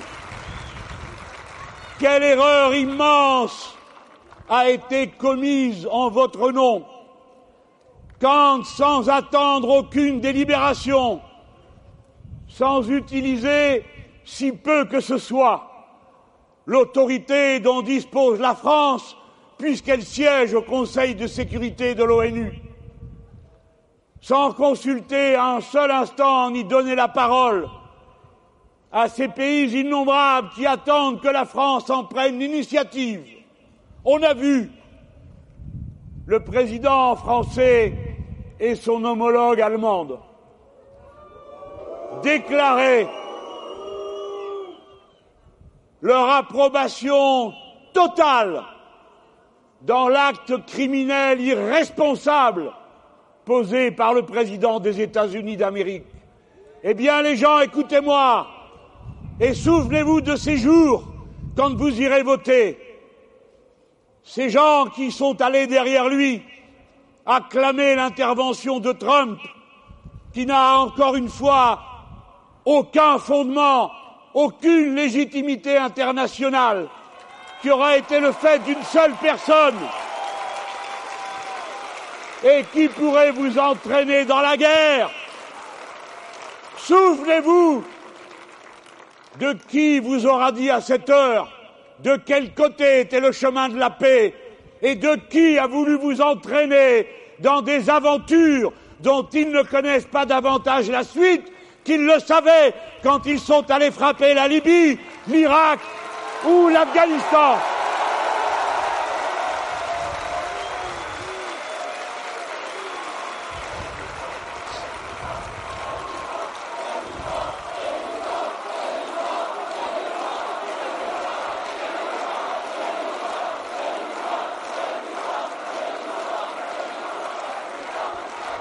quelle 1.99 2.23
erreur 2.23 2.75
immense 2.75 3.77
a 4.49 4.69
été 4.69 5.07
commise 5.07 5.87
en 5.89 6.09
votre 6.09 6.51
nom, 6.51 6.85
quand, 8.19 8.65
sans 8.65 9.09
attendre 9.09 9.69
aucune 9.69 10.19
délibération, 10.19 11.21
sans 12.49 12.89
utiliser 12.89 13.85
si 14.25 14.51
peu 14.51 14.83
que 14.85 14.99
ce 14.99 15.17
soit 15.17 15.71
l'autorité 16.65 17.61
dont 17.61 17.81
dispose 17.81 18.39
la 18.39 18.55
France, 18.55 19.15
puisqu'elle 19.57 20.03
siège 20.03 20.53
au 20.53 20.61
Conseil 20.61 21.15
de 21.15 21.27
sécurité 21.27 21.95
de 21.95 22.03
l'ONU, 22.03 22.61
sans 24.19 24.51
consulter 24.51 25.35
un 25.35 25.61
seul 25.61 25.89
instant 25.89 26.51
ni 26.51 26.65
donner 26.65 26.95
la 26.95 27.07
parole 27.07 27.69
à 28.95 29.09
ces 29.09 29.27
pays 29.27 29.81
innombrables 29.81 30.51
qui 30.55 30.65
attendent 30.65 31.19
que 31.19 31.27
la 31.27 31.43
France 31.43 31.89
en 31.89 32.05
prenne 32.05 32.39
l'initiative. 32.39 33.25
On 34.05 34.23
a 34.23 34.33
vu 34.33 34.71
le 36.25 36.39
président 36.39 37.13
français 37.17 37.93
et 38.57 38.73
son 38.75 39.03
homologue 39.03 39.59
allemande 39.59 40.17
déclarer 42.23 43.05
leur 45.99 46.29
approbation 46.29 47.51
totale 47.91 48.63
dans 49.81 50.07
l'acte 50.07 50.65
criminel 50.67 51.41
irresponsable 51.41 52.71
posé 53.43 53.91
par 53.91 54.13
le 54.13 54.21
président 54.21 54.79
des 54.79 55.01
États-Unis 55.01 55.57
d'Amérique. 55.57 56.05
Eh 56.81 56.93
bien, 56.93 57.21
les 57.21 57.35
gens, 57.35 57.59
écoutez-moi 57.59 58.54
et 59.39 59.53
souvenez-vous 59.53 60.21
de 60.21 60.35
ces 60.35 60.57
jours 60.57 61.03
quand 61.55 61.75
vous 61.75 62.01
irez 62.01 62.23
voter. 62.23 62.77
Ces 64.23 64.49
gens 64.49 64.87
qui 64.87 65.11
sont 65.11 65.41
allés 65.41 65.67
derrière 65.67 66.09
lui 66.09 66.41
acclamer 67.25 67.95
l'intervention 67.95 68.79
de 68.79 68.91
Trump, 68.91 69.39
qui 70.33 70.45
n'a 70.45 70.79
encore 70.79 71.15
une 71.15 71.29
fois 71.29 71.79
aucun 72.65 73.19
fondement, 73.19 73.91
aucune 74.33 74.95
légitimité 74.95 75.77
internationale, 75.77 76.87
qui 77.61 77.71
aura 77.71 77.97
été 77.97 78.19
le 78.19 78.31
fait 78.31 78.59
d'une 78.59 78.83
seule 78.83 79.13
personne 79.21 79.77
et 82.43 82.63
qui 82.73 82.87
pourrait 82.89 83.31
vous 83.31 83.57
entraîner 83.57 84.25
dans 84.25 84.41
la 84.41 84.57
guerre. 84.57 85.09
Souvenez-vous 86.77 87.83
de 89.39 89.53
qui 89.67 89.99
vous 89.99 90.25
aura 90.25 90.51
dit 90.51 90.69
à 90.69 90.81
cette 90.81 91.09
heure 91.09 91.51
de 91.99 92.17
quel 92.25 92.53
côté 92.53 93.01
était 93.01 93.19
le 93.19 93.31
chemin 93.31 93.69
de 93.69 93.77
la 93.77 93.89
paix 93.89 94.33
et 94.81 94.95
de 94.95 95.15
qui 95.29 95.57
a 95.57 95.67
voulu 95.67 95.97
vous 95.97 96.21
entraîner 96.21 97.07
dans 97.39 97.61
des 97.61 97.89
aventures 97.89 98.71
dont 98.99 99.27
ils 99.33 99.49
ne 99.49 99.63
connaissent 99.63 100.05
pas 100.05 100.25
davantage 100.25 100.89
la 100.89 101.03
suite 101.03 101.51
qu'ils 101.83 102.05
le 102.05 102.19
savaient 102.19 102.73
quand 103.03 103.25
ils 103.25 103.39
sont 103.39 103.69
allés 103.69 103.91
frapper 103.91 104.33
la 104.33 104.47
Libye, 104.47 104.97
l'Irak 105.27 105.79
ou 106.45 106.69
l'Afghanistan? 106.69 107.57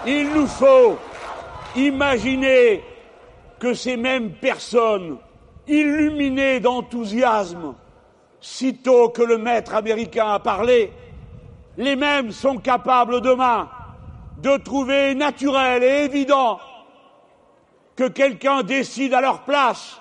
Il 0.06 0.33
nous 0.44 0.50
faut 0.50 0.98
imaginer 1.74 2.82
que 3.58 3.72
ces 3.72 3.96
mêmes 3.96 4.32
personnes, 4.32 5.16
illuminées 5.66 6.60
d'enthousiasme, 6.60 7.74
sitôt 8.42 9.08
que 9.08 9.22
le 9.22 9.38
maître 9.38 9.74
américain 9.74 10.32
a 10.32 10.38
parlé, 10.38 10.92
les 11.78 11.96
mêmes 11.96 12.30
sont 12.30 12.58
capables 12.58 13.22
demain 13.22 13.70
de 14.42 14.58
trouver 14.58 15.14
naturel 15.14 15.82
et 15.82 16.04
évident 16.04 16.60
que 17.96 18.08
quelqu'un 18.08 18.62
décide 18.62 19.14
à 19.14 19.22
leur 19.22 19.44
place 19.44 19.98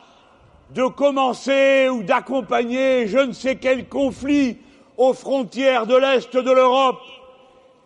de 0.72 0.86
commencer 0.88 1.88
ou 1.88 2.04
d'accompagner 2.04 3.08
je 3.08 3.20
ne 3.20 3.32
sais 3.32 3.56
quel 3.56 3.88
conflit 3.88 4.58
aux 4.98 5.14
frontières 5.14 5.88
de 5.88 5.96
l'Est 5.96 6.36
de 6.36 6.52
l'Europe 6.52 7.00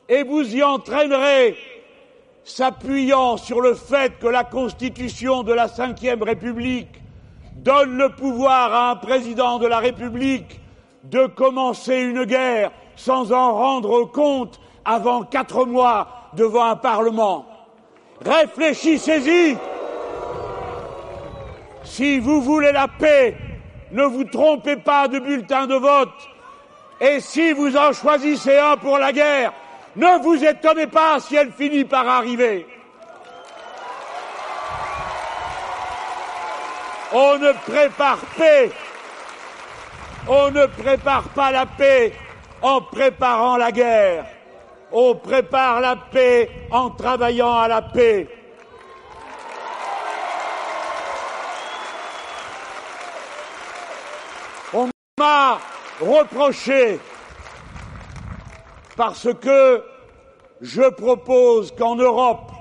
et 0.09 0.23
vous 0.23 0.55
y 0.55 0.63
entraînerez 0.63 1.55
s'appuyant 2.47 3.35
sur 3.35 3.59
le 3.59 3.73
fait 3.73 4.17
que 4.19 4.27
la 4.27 4.45
Constitution 4.45 5.43
de 5.43 5.51
la 5.51 5.67
Ve 5.67 6.21
République 6.21 7.01
donne 7.57 7.97
le 7.97 8.09
pouvoir 8.09 8.73
à 8.73 8.91
un 8.91 8.95
président 8.95 9.59
de 9.59 9.67
la 9.67 9.79
République 9.79 10.61
de 11.03 11.25
commencer 11.25 11.99
une 11.99 12.23
guerre 12.23 12.71
sans 12.95 13.33
en 13.33 13.53
rendre 13.53 14.05
compte 14.05 14.61
avant 14.85 15.23
quatre 15.23 15.65
mois 15.65 16.29
devant 16.35 16.63
un 16.63 16.77
Parlement. 16.77 17.45
Réfléchissez-y. 18.25 19.57
Si 21.83 22.19
vous 22.19 22.41
voulez 22.41 22.71
la 22.71 22.87
paix, 22.87 23.35
ne 23.91 24.03
vous 24.03 24.23
trompez 24.23 24.77
pas 24.77 25.09
de 25.09 25.19
bulletin 25.19 25.67
de 25.67 25.75
vote. 25.75 26.29
Et 27.01 27.19
si 27.19 27.51
vous 27.51 27.75
en 27.75 27.91
choisissez 27.91 28.57
un 28.57 28.77
pour 28.77 28.97
la 28.97 29.11
guerre, 29.11 29.53
ne 29.97 30.21
vous 30.21 30.43
étonnez 30.43 30.87
pas 30.87 31.19
si 31.19 31.35
elle 31.35 31.51
finit 31.51 31.83
par 31.85 32.07
arriver. 32.07 32.67
On 37.11 37.37
ne 37.39 37.51
prépare 40.67 41.23
pas 41.29 41.51
la 41.51 41.65
paix 41.65 42.13
en 42.61 42.81
préparant 42.81 43.57
la 43.57 43.71
guerre. 43.71 44.25
On 44.91 45.15
prépare 45.15 45.81
la 45.81 45.95
paix 45.95 46.49
en 46.69 46.91
travaillant 46.91 47.57
à 47.57 47.67
la 47.67 47.81
paix. 47.81 48.27
On 54.73 54.89
m'a 55.19 55.57
reproché 55.99 56.99
parce 58.97 59.31
que 59.35 59.83
je 60.59 60.89
propose 60.89 61.71
qu'en 61.71 61.95
Europe, 61.95 62.51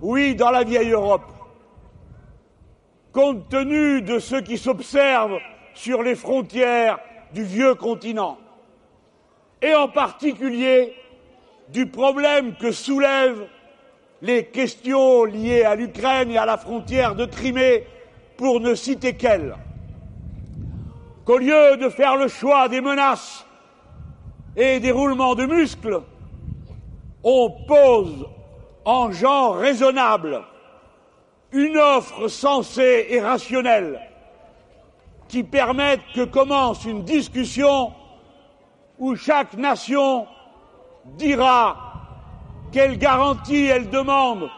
oui, 0.00 0.34
dans 0.34 0.50
la 0.50 0.64
vieille 0.64 0.90
Europe, 0.90 1.30
compte 3.12 3.48
tenu 3.50 4.00
de 4.00 4.18
ce 4.18 4.36
qui 4.36 4.58
s'observe 4.58 5.38
sur 5.74 6.02
les 6.02 6.16
frontières 6.16 6.98
du 7.34 7.44
vieux 7.44 7.74
continent, 7.74 8.38
et 9.60 9.74
en 9.74 9.88
particulier 9.88 10.94
du 11.68 11.86
problème 11.86 12.54
que 12.56 12.72
soulèvent 12.72 13.46
les 14.22 14.46
questions 14.46 15.24
liées 15.24 15.64
à 15.64 15.74
l'Ukraine 15.74 16.30
et 16.30 16.38
à 16.38 16.46
la 16.46 16.56
frontière 16.56 17.14
de 17.14 17.26
Crimée, 17.26 17.86
pour 18.38 18.58
ne 18.58 18.74
citer 18.74 19.14
qu'elles, 19.14 19.54
qu'au 21.24 21.38
lieu 21.38 21.76
de 21.76 21.88
faire 21.88 22.16
le 22.16 22.28
choix 22.28 22.68
des 22.68 22.80
menaces 22.80 23.46
et 24.56 24.80
des 24.80 24.92
roulements 24.92 25.34
de 25.34 25.46
muscles, 25.46 26.00
on 27.22 27.50
pose 27.66 28.26
en 28.84 29.10
genre 29.10 29.56
raisonnable 29.56 30.42
une 31.52 31.76
offre 31.76 32.28
sensée 32.28 33.06
et 33.10 33.20
rationnelle 33.20 34.00
qui 35.28 35.42
permette 35.42 36.00
que 36.14 36.24
commence 36.24 36.84
une 36.84 37.04
discussion 37.04 37.92
où 38.98 39.16
chaque 39.16 39.54
nation 39.54 40.26
dira 41.16 41.76
quelle 42.72 42.98
garantie 42.98 43.66
elle 43.66 43.88
demande 43.90 44.50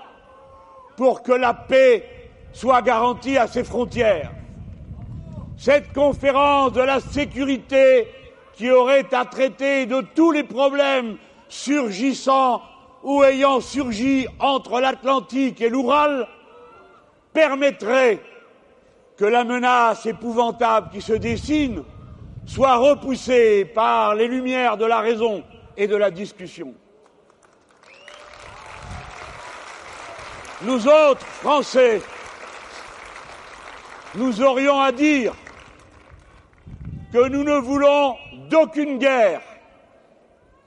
pour 0.96 1.22
que 1.22 1.32
la 1.32 1.54
paix 1.54 2.30
soit 2.52 2.82
garantie 2.82 3.36
à 3.36 3.46
ses 3.46 3.64
frontières. 3.64 4.32
Cette 5.58 5.92
conférence 5.92 6.72
de 6.72 6.80
la 6.80 7.00
sécurité 7.00 8.08
qui 8.56 8.70
aurait 8.70 9.14
à 9.14 9.24
traiter 9.24 9.86
de 9.86 10.00
tous 10.14 10.32
les 10.32 10.42
problèmes 10.42 11.18
surgissant 11.48 12.62
ou 13.02 13.22
ayant 13.22 13.60
surgi 13.60 14.26
entre 14.40 14.80
l'Atlantique 14.80 15.60
et 15.60 15.68
l'Oural 15.68 16.26
permettrait 17.32 18.20
que 19.16 19.24
la 19.24 19.44
menace 19.44 20.06
épouvantable 20.06 20.90
qui 20.90 21.00
se 21.00 21.12
dessine 21.12 21.84
soit 22.46 22.76
repoussée 22.76 23.64
par 23.64 24.14
les 24.14 24.26
lumières 24.26 24.76
de 24.76 24.86
la 24.86 25.00
raison 25.00 25.44
et 25.76 25.86
de 25.86 25.96
la 25.96 26.10
discussion. 26.10 26.74
Nous 30.62 30.88
autres, 30.88 31.26
Français, 31.26 32.00
nous 34.14 34.42
aurions 34.42 34.80
à 34.80 34.92
dire 34.92 35.34
que 37.12 37.28
nous 37.28 37.44
ne 37.44 37.58
voulons 37.58 38.16
d'aucune 38.48 38.98
guerre 38.98 39.42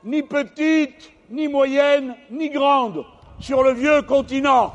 ni 0.03 0.23
petite, 0.23 1.11
ni 1.29 1.47
moyenne, 1.47 2.15
ni 2.31 2.49
grande, 2.49 3.05
sur 3.39 3.63
le 3.63 3.73
vieux 3.73 4.01
continent. 4.01 4.73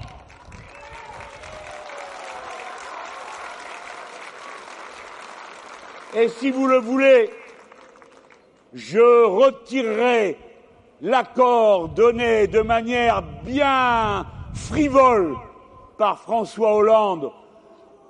Et 6.16 6.28
si 6.28 6.50
vous 6.50 6.66
le 6.66 6.78
voulez, 6.78 7.30
je 8.72 9.24
retirerai 9.24 10.38
l'accord 11.00 11.88
donné 11.88 12.46
de 12.46 12.60
manière 12.60 13.22
bien 13.44 14.26
frivole 14.54 15.34
par 15.98 16.20
François 16.20 16.74
Hollande 16.74 17.32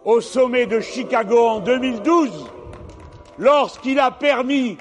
au 0.04 0.20
sommet 0.20 0.66
de 0.66 0.80
Chicago 0.80 1.38
en 1.38 1.60
2012, 1.60 2.50
lorsqu'il 3.38 3.98
a 3.98 4.10
permis 4.10 4.78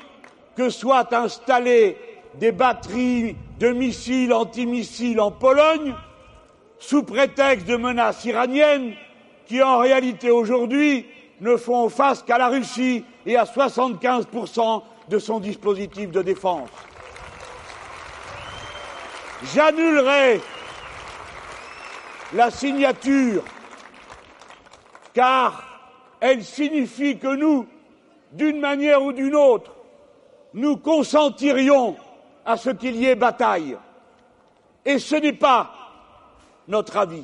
que 0.55 0.69
soient 0.69 1.13
installées 1.15 1.97
des 2.35 2.51
batteries 2.51 3.35
de 3.59 3.69
missiles 3.69 4.33
antimissiles 4.33 5.19
en 5.19 5.31
Pologne, 5.31 5.93
sous 6.79 7.03
prétexte 7.03 7.67
de 7.67 7.77
menaces 7.77 8.25
iraniennes, 8.25 8.93
qui 9.45 9.61
en 9.61 9.77
réalité 9.77 10.31
aujourd'hui 10.31 11.05
ne 11.41 11.55
font 11.57 11.89
face 11.89 12.23
qu'à 12.23 12.37
la 12.37 12.47
Russie 12.47 13.03
et 13.25 13.37
à 13.37 13.43
75% 13.43 14.83
de 15.09 15.19
son 15.19 15.39
dispositif 15.39 16.11
de 16.11 16.21
défense. 16.21 16.69
J'annulerai 19.53 20.41
la 22.33 22.49
signature 22.49 23.43
car 25.13 25.63
elle 26.19 26.43
signifie 26.43 27.17
que 27.17 27.35
nous, 27.35 27.67
d'une 28.33 28.59
manière 28.59 29.01
ou 29.03 29.13
d'une 29.13 29.35
autre, 29.35 29.71
nous 30.53 30.77
consentirions 30.77 31.95
à 32.45 32.57
ce 32.57 32.69
qu'il 32.69 32.95
y 32.95 33.05
ait 33.05 33.15
bataille. 33.15 33.77
Et 34.85 34.99
ce 34.99 35.15
n'est 35.15 35.33
pas 35.33 35.71
notre 36.67 36.97
avis. 36.97 37.23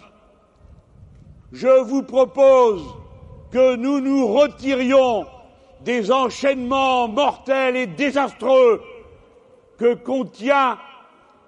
Je 1.51 1.81
vous 1.81 2.03
propose 2.03 2.83
que 3.51 3.75
nous 3.75 3.99
nous 3.99 4.27
retirions 4.27 5.25
des 5.81 6.11
enchaînements 6.11 7.07
mortels 7.07 7.75
et 7.75 7.87
désastreux 7.87 8.83
que 9.77 9.95
contient 9.95 10.77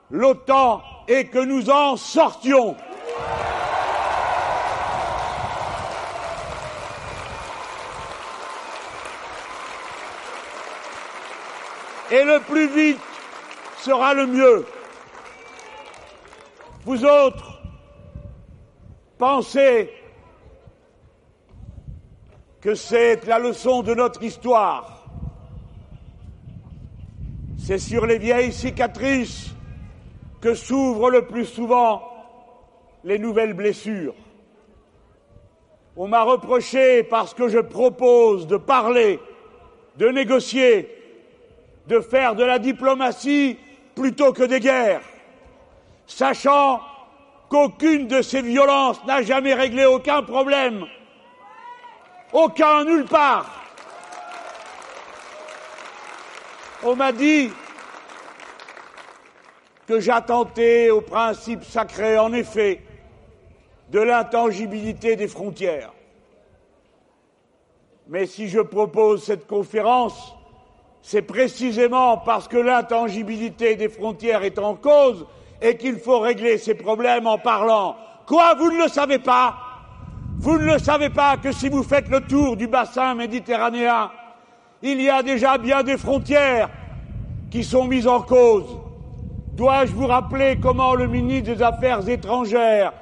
l'OTAN 0.10 0.82
et 1.08 1.26
que 1.26 1.40
nous 1.40 1.70
en 1.70 1.98
sortions. 1.98 2.76
Et 12.12 12.24
le 12.26 12.40
plus 12.42 12.68
vite 12.68 13.00
sera 13.78 14.14
le 14.14 14.28
mieux. 14.28 14.66
Vous 16.84 17.06
autres, 17.06 17.62
pensez 19.18 19.90
que 22.60 22.76
c'est 22.76 23.26
la 23.26 23.40
leçon 23.40 23.82
de 23.82 23.94
notre 23.94 24.24
histoire. 24.24 25.06
C'est 27.58 27.80
sur 27.80 28.06
les 28.06 28.18
vieilles 28.18 28.52
cicatrices 28.52 29.52
que 30.42 30.54
s'ouvrent 30.54 31.10
le 31.10 31.28
plus 31.28 31.46
souvent 31.46 32.04
les 33.04 33.20
nouvelles 33.20 33.54
blessures. 33.54 34.16
On 35.96 36.08
m'a 36.08 36.24
reproché 36.24 37.04
parce 37.04 37.34
que 37.34 37.48
je 37.48 37.60
propose 37.60 38.48
de 38.48 38.58
parler, 38.58 39.20
de 39.98 40.08
négocier, 40.08 41.01
de 41.88 42.00
faire 42.00 42.36
de 42.36 42.44
la 42.44 42.60
diplomatie 42.60 43.58
plutôt 43.96 44.34
que 44.34 44.44
des 44.44 44.60
guerres, 44.60 45.02
sachant 46.08 46.82
qu'aucune 47.50 48.08
de 48.08 48.22
ces 48.22 48.42
violences 48.42 49.04
n'a 49.06 49.22
jamais 49.22 49.54
réglé 49.54 49.86
aucun 49.86 50.24
problème 50.24 50.86
aucun, 52.34 52.86
nulle 52.86 53.06
part. 53.06 53.62
On 56.84 56.96
m'a 56.96 57.12
dit 57.12 57.52
que 59.88 60.00
j'attentais 60.00 60.90
au 60.90 61.02
principe 61.02 61.64
sacré, 61.64 62.18
en 62.18 62.34
effet, 62.34 62.82
de 63.90 64.00
l'intangibilité 64.00 65.16
des 65.16 65.28
frontières. 65.28 65.94
Mais 68.08 68.26
si 68.26 68.48
je 68.48 68.60
propose 68.60 69.24
cette 69.24 69.48
conférence, 69.48 70.34
c'est 71.02 71.22
précisément 71.22 72.18
parce 72.18 72.48
que 72.48 72.58
l'intangibilité 72.58 73.76
des 73.76 73.90
frontières 73.90 74.44
est 74.44 74.60
en 74.60 74.76
cause 74.76 75.26
et 75.62 75.78
qu'il 75.78 75.98
faut 75.98 76.20
régler 76.20 76.58
ces 76.58 76.76
problèmes 76.76 77.28
en 77.28 77.38
parlant. 77.38 77.96
Quoi, 78.26 78.56
vous 78.56 78.72
ne 78.72 78.84
le 78.84 78.88
savez 78.88 79.20
pas? 79.20 79.56
Vous 80.40 80.58
ne 80.58 80.74
le 80.74 80.80
savez 80.80 81.10
pas 81.10 81.38
que 81.38 81.52
si 81.52 81.70
vous 81.70 81.84
faites 81.84 82.10
le 82.10 82.22
tour 82.22 82.56
du 82.56 82.68
bassin 82.68 83.14
méditerranéen, 83.14 84.12
il 84.82 85.02
y 85.02 85.10
a 85.10 85.22
déjà 85.22 85.58
bien 85.58 85.84
des 85.84 85.98
frontières 85.98 86.70
qui 87.52 87.64
sont 87.64 87.86
mises 87.86 88.08
en 88.08 88.22
cause. 88.22 88.78
Dois-je 89.54 89.92
vous 89.92 90.08
rappeler 90.08 90.58
comment 90.62 90.96
le 90.96 91.08
ministre 91.08 91.54
des 91.54 91.62
Affaires 91.62 92.08
étrangères 92.08 92.94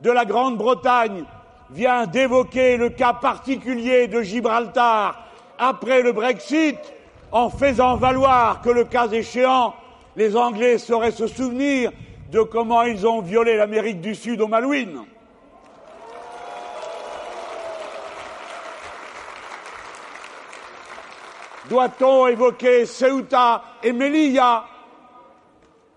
de 0.00 0.10
la 0.10 0.24
Grande-Bretagne 0.24 1.24
vient 1.70 2.06
d'évoquer 2.06 2.76
le 2.76 2.88
cas 2.88 3.12
particulier 3.12 4.08
de 4.08 4.22
Gibraltar 4.22 5.24
après 5.58 6.02
le 6.02 6.12
Brexit? 6.12 6.78
En 7.32 7.48
faisant 7.48 7.96
valoir 7.96 8.60
que 8.60 8.70
le 8.70 8.84
cas 8.84 9.08
échéant, 9.08 9.74
les 10.16 10.36
Anglais 10.36 10.76
sauraient 10.76 11.10
se 11.10 11.26
souvenir 11.26 11.90
de 12.30 12.42
comment 12.42 12.82
ils 12.82 13.06
ont 13.06 13.22
violé 13.22 13.56
l'Amérique 13.56 14.00
du 14.00 14.14
Sud 14.14 14.40
au 14.42 14.46
Malouines. 14.46 15.00
Doit-on 21.68 22.26
évoquer 22.26 22.84
Ceuta 22.84 23.62
et 23.82 23.92
Melilla? 23.92 24.64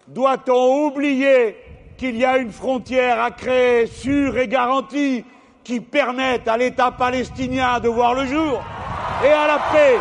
Doit-on 0.07 0.85
oublier 0.85 1.57
qu'il 1.97 2.15
y 2.15 2.23
a 2.23 2.37
une 2.37 2.51
frontière 2.51 3.21
à 3.21 3.31
créer 3.31 3.87
sûre 3.87 4.37
et 4.37 4.47
garantie 4.47 5.25
qui 5.63 5.81
permette 5.81 6.47
à 6.47 6.55
l'État 6.55 6.91
palestinien 6.91 7.79
de 7.79 7.89
voir 7.89 8.13
le 8.13 8.25
jour 8.25 8.61
et 9.23 9.31
à 9.31 9.47
la 9.47 9.59
paix? 9.73 9.97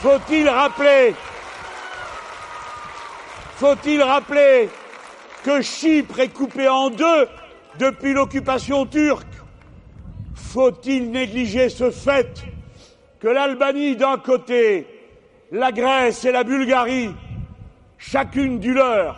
Faut-il 0.00 0.48
rappeler 0.48 1.14
rappeler 4.02 4.70
que 5.44 5.60
Chypre 5.60 6.20
est 6.20 6.32
coupé 6.32 6.68
en 6.70 6.88
deux 6.88 7.28
depuis 7.78 8.14
l'occupation 8.14 8.86
turque? 8.86 9.26
Faut-il 10.34 11.10
négliger 11.10 11.68
ce 11.68 11.90
fait 11.90 12.46
que 13.20 13.28
l'Albanie 13.28 13.96
d'un 13.96 14.16
côté, 14.16 14.86
la 15.52 15.70
Grèce 15.70 16.24
et 16.24 16.32
la 16.32 16.44
Bulgarie, 16.44 17.14
chacune 17.98 18.58
du 18.58 18.72
leur, 18.72 19.16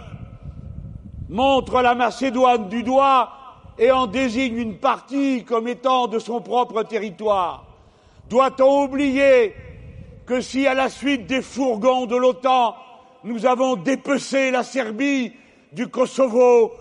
montre 1.29 1.81
la 1.81 1.95
Macédoine 1.95 2.68
du 2.68 2.83
doigt 2.83 3.31
et 3.79 3.92
en 3.92 4.09
désigne 4.09 4.57
une 4.57 4.79
partie 4.79 5.45
comme 5.45 5.68
étant 5.68 6.09
de 6.09 6.18
son 6.18 6.40
propre 6.40 6.83
territoire? 6.83 7.66
Doit-on 8.29 8.83
oublier 8.83 9.55
que 10.33 10.40
si 10.40 10.66
à 10.66 10.73
la 10.73 10.88
suite 10.88 11.27
des 11.27 11.42
fourgons 11.42 12.07
de 12.07 12.16
l'OTAN, 12.16 12.75
nous 13.23 13.45
avons 13.45 13.77
dépecé 13.77 14.51
la 14.51 14.62
Serbie, 14.62 15.35
du 15.73 15.88
Kosovo, 15.88 16.73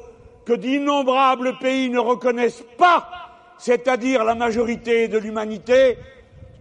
que 0.46 0.54
d'innombrables 0.54 1.58
pays 1.60 1.90
ne 1.90 2.00
reconnaissent 2.00 2.64
pas, 2.78 3.10
c'est-à-dire 3.58 4.24
la 4.24 4.36
majorité 4.36 5.10
de 5.10 5.18
l'humanité, 5.18 5.98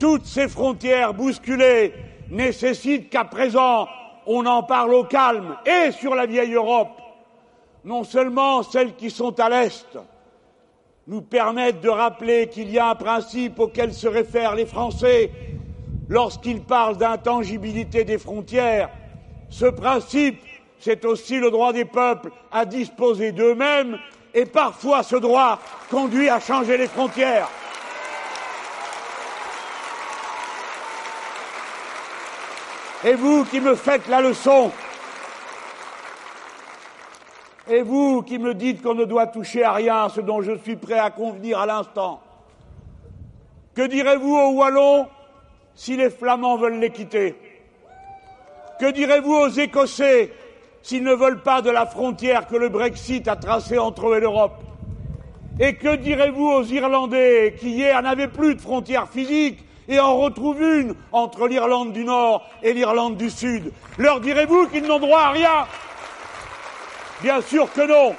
toutes 0.01 0.27
ces 0.27 0.49
frontières 0.49 1.15
bousculées 1.15 1.95
nécessitent 2.29 3.09
qu'à 3.09 3.23
présent 3.23 3.87
on 4.27 4.45
en 4.47 4.65
parle 4.65 4.93
au 4.93 5.05
calme 5.05 5.59
et 5.65 5.93
sur 5.93 6.17
la 6.17 6.27
vieille 6.27 6.55
Europe, 6.55 7.01
non 7.85 8.03
seulement 8.03 8.65
celles 8.65 8.97
qui 8.97 9.11
sont 9.11 9.39
à 9.39 9.49
l'Est, 9.49 9.97
nous 11.07 11.23
permettent 11.23 11.83
de 11.83 11.89
rappeler 11.89 12.49
qu'il 12.49 12.69
y 12.69 12.81
a 12.81 12.89
un 12.89 12.95
principe 12.97 13.61
auquel 13.61 13.95
se 13.95 14.09
réfèrent 14.09 14.57
les 14.57 14.67
Français 14.67 15.31
lorsqu'ils 16.11 16.61
parlent 16.61 16.99
d'intangibilité 16.99 18.05
des 18.05 18.19
frontières. 18.19 18.91
Ce 19.49 19.65
principe, 19.65 20.43
c'est 20.79 21.05
aussi 21.05 21.39
le 21.39 21.51
droit 21.51 21.73
des 21.73 21.85
peuples 21.87 22.31
à 22.53 22.67
disposer 22.67 23.33
d'eux-mêmes, 23.33 23.97
et 24.35 24.45
parfois 24.45 25.03
ce 25.03 25.17
droit 25.17 25.59
conduit 25.89 26.29
à 26.29 26.41
changer 26.41 26.77
les 26.77 26.89
frontières. 26.89 27.49
Et 33.05 33.15
vous 33.15 33.45
qui 33.45 33.61
me 33.61 33.75
faites 33.75 34.07
la 34.09 34.21
leçon, 34.21 34.73
et 37.69 37.83
vous 37.83 38.23
qui 38.23 38.39
me 38.39 38.53
dites 38.53 38.83
qu'on 38.83 38.95
ne 38.95 39.05
doit 39.05 39.29
toucher 39.29 39.63
à 39.63 39.73
rien, 39.73 40.09
ce 40.09 40.21
dont 40.21 40.43
je 40.43 40.59
suis 40.59 40.77
prêt 40.77 40.99
à 40.99 41.11
convenir 41.11 41.61
à 41.61 41.67
l'instant, 41.67 42.21
Que 43.75 43.87
direz-vous 43.87 44.37
aux 44.37 44.55
Wallons 44.59 45.07
si 45.81 45.97
les 45.97 46.11
Flamands 46.11 46.59
veulent 46.59 46.79
les 46.79 46.91
quitter 46.91 47.35
Que 48.79 48.91
direz-vous 48.91 49.33
aux 49.33 49.49
Écossais 49.49 50.31
s'ils 50.83 51.03
ne 51.03 51.15
veulent 51.15 51.41
pas 51.41 51.63
de 51.63 51.71
la 51.71 51.87
frontière 51.87 52.47
que 52.47 52.57
le 52.57 52.69
Brexit 52.69 53.27
a 53.29 53.37
tracée 53.37 53.79
entre 53.79 54.11
eux 54.11 54.19
et 54.19 54.21
l'Europe? 54.21 54.63
Et 55.59 55.77
que 55.77 55.97
direz-vous 55.97 56.51
aux 56.51 56.65
Irlandais 56.65 57.57
qui 57.59 57.71
hier 57.71 58.03
n'avaient 58.03 58.29
plus 58.29 58.57
de 58.57 58.61
frontière 58.61 59.09
physique 59.09 59.65
et 59.89 59.99
en 59.99 60.19
retrouvent 60.19 60.61
une 60.61 60.95
entre 61.13 61.49
l'Irlande 61.49 61.95
du 61.95 62.05
Nord 62.05 62.47
et 62.63 62.75
l'Irlande 62.75 63.17
du 63.17 63.31
Sud? 63.31 63.73
Leur 63.97 64.21
direz-vous 64.21 64.67
qu'ils 64.67 64.85
n'ont 64.85 64.99
droit 64.99 65.21
à 65.21 65.31
rien? 65.31 65.67
Bien 67.23 67.41
sûr 67.41 67.73
que 67.73 67.89
non. 67.89 68.15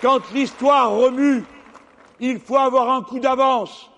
Quand 0.00 0.22
l'histoire 0.32 0.92
remue, 0.92 1.44
il 2.22 2.38
faut 2.38 2.56
avoir 2.56 2.88
un 2.88 3.02
coup 3.02 3.18
d'avance, 3.18 3.90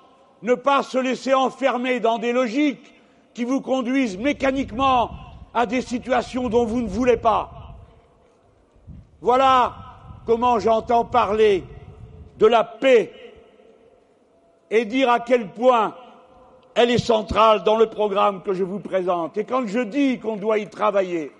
ne 0.42 0.54
pas 0.54 0.82
se 0.82 0.96
laisser 0.96 1.34
enfermer 1.34 2.00
dans 2.00 2.18
des 2.18 2.32
logiques 2.32 2.94
qui 3.34 3.44
vous 3.44 3.60
conduisent 3.60 4.16
mécaniquement 4.16 5.10
à 5.52 5.66
des 5.66 5.82
situations 5.82 6.48
dont 6.48 6.64
vous 6.64 6.80
ne 6.80 6.88
voulez 6.88 7.18
pas. 7.18 7.76
Voilà 9.20 9.74
comment 10.24 10.58
j'entends 10.58 11.04
parler 11.04 11.64
de 12.38 12.46
la 12.46 12.64
paix 12.64 13.12
et 14.70 14.86
dire 14.86 15.10
à 15.10 15.20
quel 15.20 15.50
point 15.50 15.94
elle 16.74 16.90
est 16.90 17.04
centrale 17.04 17.62
dans 17.62 17.76
le 17.76 17.90
programme 17.90 18.42
que 18.42 18.54
je 18.54 18.64
vous 18.64 18.80
présente. 18.80 19.36
Et 19.36 19.44
quand 19.44 19.66
je 19.66 19.80
dis 19.80 20.18
qu'on 20.18 20.36
doit 20.36 20.58
y 20.58 20.68
travailler, 20.68 21.30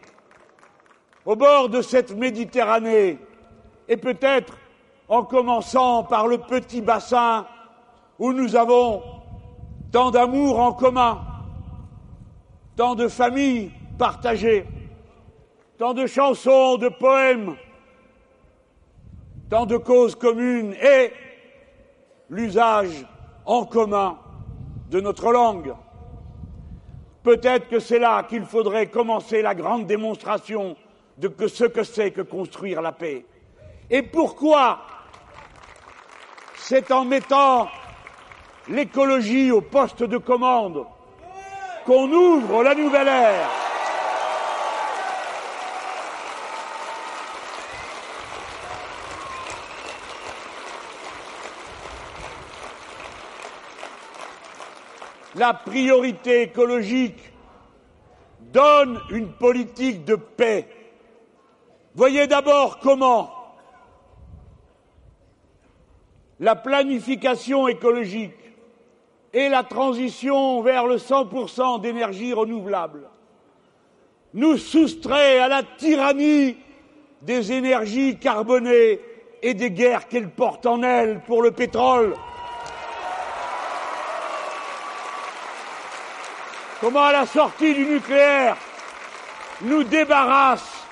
au 1.25 1.35
bord 1.35 1.71
de 1.71 1.81
cette 1.81 2.15
Méditerranée, 2.15 3.19
et 3.89 3.97
peut-être 3.97 4.59
en 5.09 5.23
commençant 5.25 6.05
par 6.05 6.27
le 6.27 6.39
petit 6.39 6.81
bassin 6.81 7.47
où 8.19 8.33
nous 8.33 8.57
avons 8.57 9.03
tant 9.93 10.11
d'amour 10.11 10.59
en 10.59 10.73
commun, 10.73 11.21
tant 12.77 12.95
de 12.95 13.09
familles 13.09 13.71
partagées, 13.99 14.67
tant 15.79 15.95
de 15.95 16.07
chansons, 16.07 16.77
de 16.77 16.89
poèmes, 16.89 17.57
tant 19.51 19.67
de 19.67 19.77
causes 19.77 20.15
communes 20.15 20.75
et 20.75 21.13
l'usage 22.31 23.07
en 23.45 23.65
commun 23.65 24.19
de 24.91 25.01
notre 25.01 25.33
langue. 25.33 25.75
Peut-être 27.23 27.69
que 27.69 27.79
c'est 27.79 27.99
là 27.99 28.23
qu'il 28.25 28.45
faudrait 28.45 28.87
commencer 28.87 29.43
la 29.43 29.55
grande 29.55 29.87
démonstration 29.87 30.77
de 31.19 31.33
ce 31.47 31.65
que 31.65 31.85
c'est 31.85 32.11
que 32.11 32.21
construire 32.21 32.83
la 32.83 32.93
paix. 32.93 33.25
Et 33.91 34.03
pourquoi 34.03 34.81
c'est 36.67 36.91
en 36.93 37.05
mettant 37.05 37.69
l'écologie 38.69 39.51
au 39.51 39.61
poste 39.61 40.03
de 40.03 40.17
commande 40.17 40.87
qu'on 41.85 42.11
ouvre 42.11 42.63
la 42.63 42.75
nouvelle 42.75 43.09
ère. 43.09 43.51
La 55.35 55.53
priorité 55.53 56.43
écologique 56.43 57.31
donne 58.41 59.03
une 59.11 59.33
politique 59.33 60.07
de 60.07 60.15
paix. 60.15 60.67
Voyez 61.95 62.27
d'abord 62.27 62.79
comment 62.79 63.34
la 66.45 66.57
planification 66.57 67.69
écologique 67.69 68.35
et 69.33 69.49
la 69.49 69.63
transition 69.63 70.61
vers 70.61 70.87
le 70.87 70.97
100% 70.97 71.81
d'énergie 71.81 72.35
renouvelable 72.35 73.09
nous 74.35 74.59
soustrait 74.59 75.39
à 75.39 75.49
la 75.49 75.63
tyrannie 75.63 76.59
des 77.23 77.51
énergies 77.51 78.19
carbonées 78.19 79.01
et 79.41 79.55
des 79.55 79.71
guerres 79.71 80.07
qu'elles 80.07 80.29
portent 80.29 80.67
en 80.67 80.83
elles 80.83 81.21
pour 81.21 81.41
le 81.41 81.51
pétrole. 81.51 82.15
Comment 86.83 87.11
la 87.11 87.25
sortie 87.25 87.73
du 87.73 87.87
nucléaire 87.87 88.59
nous 89.63 89.83
débarrasse 89.83 90.87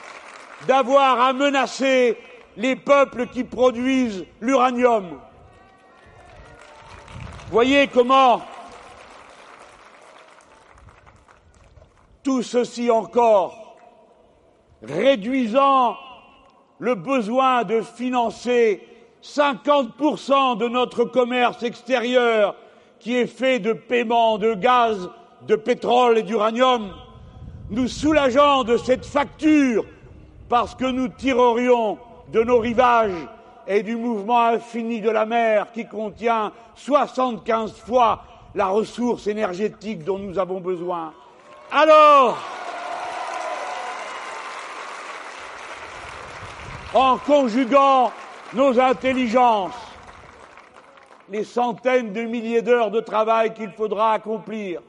d'avoir 0.67 1.21
à 1.21 1.35
menacer 1.35 2.17
les 2.57 2.75
peuples 2.75 3.27
qui 3.27 3.45
produisent 3.45 4.25
l'uranium? 4.41 5.19
Voyez 7.53 7.87
comment 7.87 8.41
tout 12.23 12.43
ceci 12.43 12.91
encore, 12.91 13.77
réduisant 14.83 15.99
le 16.79 16.95
besoin 16.95 17.65
de 17.65 17.83
financer 17.83 18.89
50% 19.23 20.57
de 20.57 20.67
notre 20.67 21.05
commerce 21.05 21.63
extérieur 21.63 22.57
qui 22.99 23.17
est 23.17 23.27
fait 23.27 23.59
de 23.59 23.75
paiements 23.75 24.39
de 24.39 24.55
gaz, 24.55 25.11
de 25.47 25.57
pétrole 25.57 26.17
et 26.17 26.23
d'uranium, 26.23 26.95
nous 27.69 27.89
soulageant 27.89 28.65
de 28.65 28.79
cette 28.79 29.05
facture 29.05 29.85
parce 30.49 30.75
que 30.75 30.87
nous 30.87 31.09
tirerions 31.09 31.99
de 32.33 32.43
nos 32.43 32.61
rivages 32.61 33.29
et 33.67 33.83
du 33.83 33.97
mouvement 33.97 34.47
infini 34.47 35.01
de 35.01 35.11
la 35.11 35.27
mer 35.27 35.73
qui 35.73 35.87
contient 35.87 36.53
75 36.75 37.73
fois 37.73 38.25
la 38.55 38.67
ressource 38.67 39.27
énergétique 39.27 40.05
dont 40.05 40.19
nous 40.19 40.39
avons 40.39 40.61
besoin. 40.61 41.13
Alors, 41.71 42.39
en 46.95 47.17
conjuguant 47.19 48.13
nos 48.53 48.79
intelligences, 48.79 49.73
les 51.31 51.45
centaines 51.45 52.13
de 52.13 52.23
milliers 52.23 52.61
d'heures 52.61 52.91
de 52.91 53.01
travail 53.01 53.55
qu'il 53.55 53.71
faudra 53.71 54.13
accomplir, 54.13 54.83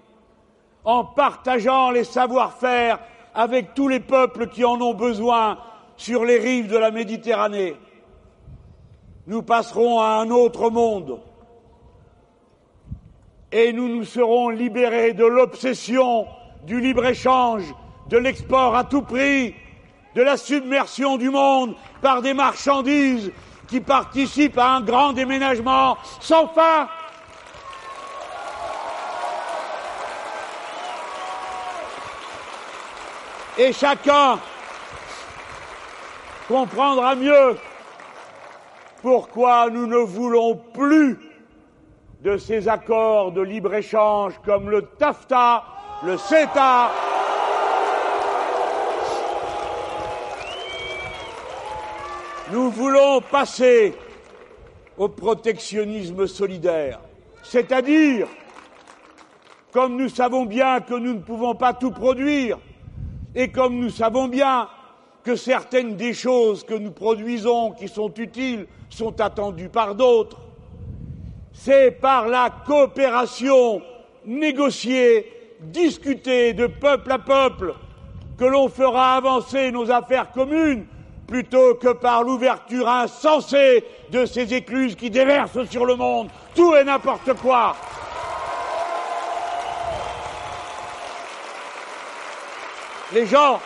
en 0.83 1.05
partageant 1.05 1.91
les 1.91 2.03
savoir-faire 2.03 2.99
avec 3.33 3.73
tous 3.73 3.87
les 3.87 4.01
peuples 4.01 4.47
qui 4.47 4.65
en 4.65 4.81
ont 4.81 4.93
besoin 4.93 5.57
sur 5.95 6.25
les 6.25 6.37
rives 6.37 6.67
de 6.69 6.77
la 6.77 6.91
Méditerranée, 6.91 7.75
nous 9.27 9.41
passerons 9.41 9.99
à 9.99 10.15
un 10.15 10.29
autre 10.29 10.69
monde 10.69 11.19
et 13.51 13.71
nous 13.71 13.87
nous 13.87 14.03
serons 14.03 14.49
libérés 14.49 15.13
de 15.13 15.25
l'obsession 15.25 16.25
du 16.63 16.81
libre-échange, 16.81 17.63
de 18.09 18.17
l'export 18.17 18.75
à 18.75 18.83
tout 18.83 19.03
prix, 19.03 19.55
de 20.15 20.21
la 20.21 20.37
submersion 20.37 21.17
du 21.17 21.29
monde 21.29 21.75
par 22.01 22.21
des 22.21 22.33
marchandises 22.33 23.31
qui 23.67 23.79
participent 23.79 24.57
à 24.57 24.71
un 24.71 24.81
grand 24.81 25.13
déménagement 25.13 25.97
sans 26.19 26.47
fin. 26.47 26.87
Et 33.57 33.71
chacun 33.71 34.39
comprendra 36.47 37.15
mieux 37.15 37.55
pourquoi 39.03 39.69
nous 39.69 39.85
ne 39.85 39.97
voulons 39.97 40.55
plus 40.55 41.19
de 42.21 42.37
ces 42.37 42.69
accords 42.69 43.33
de 43.33 43.41
libre-échange 43.41 44.39
comme 44.45 44.69
le 44.69 44.83
TAFTA, 44.83 45.65
le 46.05 46.15
CETA? 46.15 46.89
Nous 52.53 52.69
voulons 52.69 53.19
passer 53.19 53.93
au 54.97 55.09
protectionnisme 55.09 56.25
solidaire, 56.25 57.01
c'est-à-dire, 57.43 58.27
comme 59.73 59.97
nous 59.97 60.07
savons 60.07 60.45
bien 60.45 60.79
que 60.79 60.93
nous 60.93 61.15
ne 61.15 61.19
pouvons 61.19 61.55
pas 61.55 61.73
tout 61.73 61.91
produire, 61.91 62.57
et 63.35 63.51
comme 63.51 63.79
nous 63.79 63.89
savons 63.89 64.29
bien 64.29 64.69
que 65.23 65.35
certaines 65.35 65.95
des 65.95 66.13
choses 66.13 66.63
que 66.63 66.73
nous 66.73 66.91
produisons 66.91 67.71
qui 67.71 67.87
sont 67.87 68.13
utiles 68.15 68.67
sont 68.89 69.19
attendues 69.21 69.69
par 69.69 69.95
d'autres. 69.95 70.39
C'est 71.53 71.91
par 71.91 72.27
la 72.27 72.49
coopération 72.65 73.81
négociée, 74.25 75.31
discutée 75.61 76.53
de 76.53 76.67
peuple 76.67 77.11
à 77.11 77.19
peuple 77.19 77.73
que 78.37 78.45
l'on 78.45 78.67
fera 78.67 79.15
avancer 79.15 79.71
nos 79.71 79.89
affaires 79.89 80.31
communes 80.31 80.85
plutôt 81.27 81.75
que 81.75 81.93
par 81.93 82.23
l'ouverture 82.23 82.89
insensée 82.89 83.83
de 84.11 84.25
ces 84.25 84.53
écluses 84.53 84.95
qui 84.95 85.09
déversent 85.09 85.63
sur 85.69 85.85
le 85.85 85.95
monde 85.95 86.29
tout 86.53 86.75
et 86.75 86.83
n'importe 86.83 87.33
quoi. 87.41 87.75
Les 93.13 93.25
gens 93.25 93.59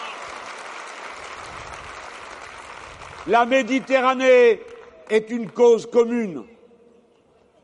La 3.28 3.46
Méditerranée 3.46 4.62
est 5.10 5.30
une 5.30 5.50
cause 5.52 5.86
commune. 5.86 6.44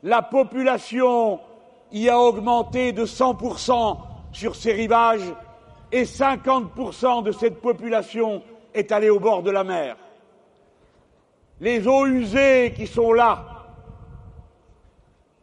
la 0.02 0.20
population 0.20 1.40
y 1.90 2.10
a 2.10 2.18
augmenté 2.20 2.92
de 2.92 3.06
100% 3.06 3.96
sur 4.32 4.54
ces 4.54 4.72
rivages 4.72 5.32
et 5.90 6.04
50% 6.04 7.22
de 7.22 7.32
cette 7.32 7.60
population 7.60 8.42
est 8.74 8.92
allée 8.92 9.08
au 9.08 9.18
bord 9.18 9.42
de 9.42 9.50
la 9.50 9.64
mer. 9.64 9.96
Les 11.60 11.86
eaux 11.88 12.06
usées 12.06 12.74
qui 12.76 12.86
sont 12.86 13.12
là 13.12 13.64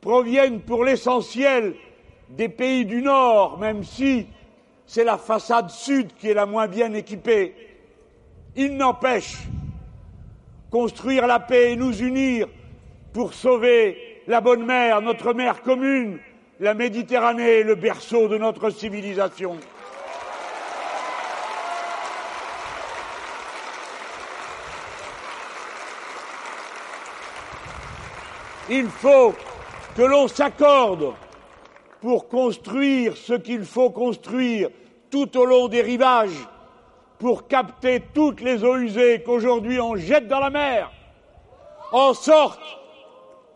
proviennent 0.01 0.61
pour 0.61 0.83
l'essentiel 0.83 1.73
des 2.29 2.49
pays 2.49 2.85
du 2.85 3.01
Nord, 3.01 3.57
même 3.57 3.83
si 3.83 4.27
c'est 4.85 5.03
la 5.03 5.17
façade 5.17 5.69
sud 5.69 6.13
qui 6.15 6.29
est 6.29 6.35
la 6.35 6.45
moins 6.45 6.67
bien 6.67 6.93
équipée. 6.93 7.55
Il 8.55 8.77
n'empêche, 8.77 9.37
construire 10.71 11.27
la 11.27 11.39
paix 11.39 11.73
et 11.73 11.75
nous 11.75 12.01
unir 12.01 12.47
pour 13.13 13.33
sauver 13.33 14.23
la 14.27 14.39
bonne 14.39 14.65
mer, 14.65 15.01
notre 15.01 15.33
mer 15.33 15.61
commune, 15.61 16.19
la 16.61 16.73
Méditerranée, 16.73 17.63
le 17.63 17.75
berceau 17.75 18.29
de 18.29 18.37
notre 18.37 18.69
civilisation. 18.69 19.57
Il 28.69 28.87
faut 28.87 29.35
que 29.97 30.01
l'on 30.01 30.29
s'accorde 30.29 31.13
pour 31.99 32.29
construire 32.29 33.17
ce 33.17 33.33
qu'il 33.33 33.65
faut 33.65 33.89
construire 33.89 34.69
tout 35.09 35.37
au 35.37 35.43
long 35.43 35.67
des 35.67 35.81
rivages, 35.81 36.47
pour 37.21 37.47
capter 37.47 38.01
toutes 38.15 38.41
les 38.41 38.63
eaux 38.63 38.77
usées 38.77 39.21
qu'aujourd'hui 39.21 39.79
on 39.79 39.95
jette 39.95 40.27
dans 40.27 40.39
la 40.39 40.49
mer, 40.49 40.91
en 41.91 42.15
sorte 42.15 42.79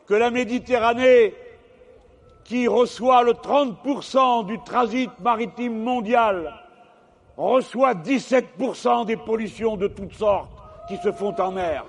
que 0.05 0.13
la 0.13 0.29
Méditerranée, 0.29 1.33
qui 2.43 2.67
reçoit 2.67 3.23
le 3.23 3.31
30% 3.31 4.45
du 4.45 4.59
transit 4.59 5.09
maritime 5.19 5.81
mondial, 5.81 6.53
reçoit 7.37 7.95
17% 7.95 9.07
des 9.07 9.17
pollutions 9.17 9.77
de 9.77 9.87
toutes 9.87 10.13
sortes 10.13 10.51
qui 10.87 10.97
se 10.97 11.11
font 11.11 11.33
en 11.41 11.51
mer. 11.51 11.85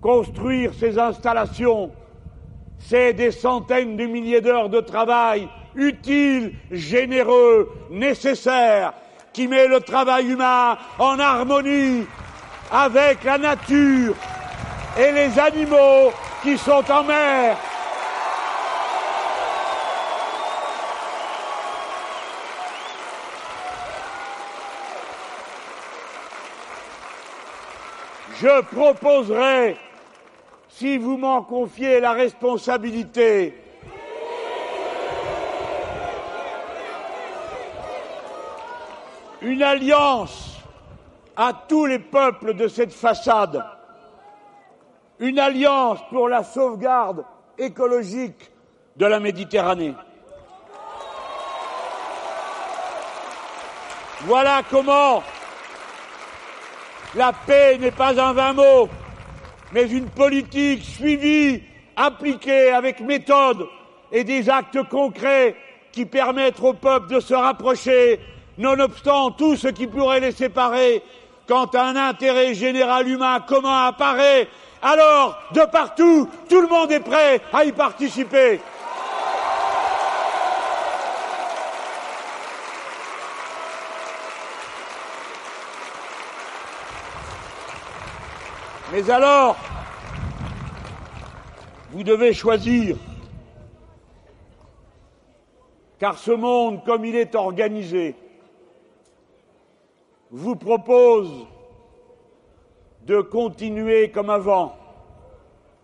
Construire 0.00 0.72
ces 0.72 0.98
installations, 0.98 1.90
c'est 2.78 3.12
des 3.12 3.30
centaines 3.30 3.98
de 3.98 4.06
milliers 4.06 4.40
d'heures 4.40 4.70
de 4.70 4.80
travail 4.80 5.50
utiles, 5.76 6.54
généreux, 6.70 7.70
nécessaires, 7.90 8.92
qui 9.32 9.46
met 9.48 9.68
le 9.68 9.80
travail 9.80 10.30
humain 10.30 10.78
en 10.98 11.18
harmonie 11.18 12.06
avec 12.70 13.22
la 13.24 13.38
nature 13.38 14.14
et 14.98 15.12
les 15.12 15.38
animaux 15.38 16.10
qui 16.42 16.56
sont 16.56 16.82
en 16.90 17.04
mer. 17.04 17.56
Je 28.40 28.60
proposerai 28.62 29.76
si 30.68 30.98
vous 30.98 31.16
m'en 31.16 31.42
confiez 31.42 32.00
la 32.00 32.12
responsabilité, 32.12 33.54
une 39.42 39.62
alliance 39.62 40.58
à 41.36 41.52
tous 41.68 41.86
les 41.86 41.98
peuples 41.98 42.54
de 42.54 42.68
cette 42.68 42.92
façade, 42.92 43.64
une 45.18 45.38
alliance 45.38 45.98
pour 46.10 46.28
la 46.28 46.42
sauvegarde 46.42 47.24
écologique 47.58 48.50
de 48.96 49.06
la 49.06 49.20
Méditerranée. 49.20 49.94
Voilà 54.22 54.62
comment 54.70 55.22
la 57.14 57.32
paix 57.32 57.78
n'est 57.78 57.90
pas 57.90 58.20
un 58.20 58.32
vain 58.32 58.54
mot, 58.54 58.88
mais 59.72 59.90
une 59.90 60.08
politique 60.08 60.82
suivie, 60.82 61.62
appliquée 61.96 62.72
avec 62.72 63.00
méthode 63.00 63.66
et 64.10 64.24
des 64.24 64.48
actes 64.48 64.82
concrets 64.88 65.56
qui 65.92 66.06
permettent 66.06 66.60
au 66.60 66.72
peuple 66.72 67.14
de 67.14 67.20
se 67.20 67.34
rapprocher, 67.34 68.20
nonobstant 68.58 69.30
tout 69.32 69.56
ce 69.56 69.68
qui 69.68 69.86
pourrait 69.86 70.20
les 70.20 70.32
séparer, 70.32 71.02
quand 71.46 71.74
un 71.74 71.96
intérêt 71.96 72.54
général 72.54 73.08
humain 73.08 73.40
commun 73.40 73.86
apparaît, 73.86 74.48
alors, 74.82 75.38
de 75.52 75.62
partout, 75.62 76.28
tout 76.48 76.60
le 76.60 76.68
monde 76.68 76.92
est 76.92 77.00
prêt 77.00 77.40
à 77.52 77.64
y 77.64 77.72
participer. 77.72 78.60
Mais 88.92 89.10
alors, 89.10 89.56
vous 91.90 92.04
devez 92.04 92.32
choisir, 92.32 92.96
car 95.98 96.16
ce 96.16 96.30
monde, 96.30 96.84
comme 96.84 97.04
il 97.04 97.16
est 97.16 97.34
organisé, 97.34 98.14
vous 100.30 100.56
propose 100.56 101.46
de 103.02 103.20
continuer 103.20 104.10
comme 104.10 104.30
avant, 104.30 104.76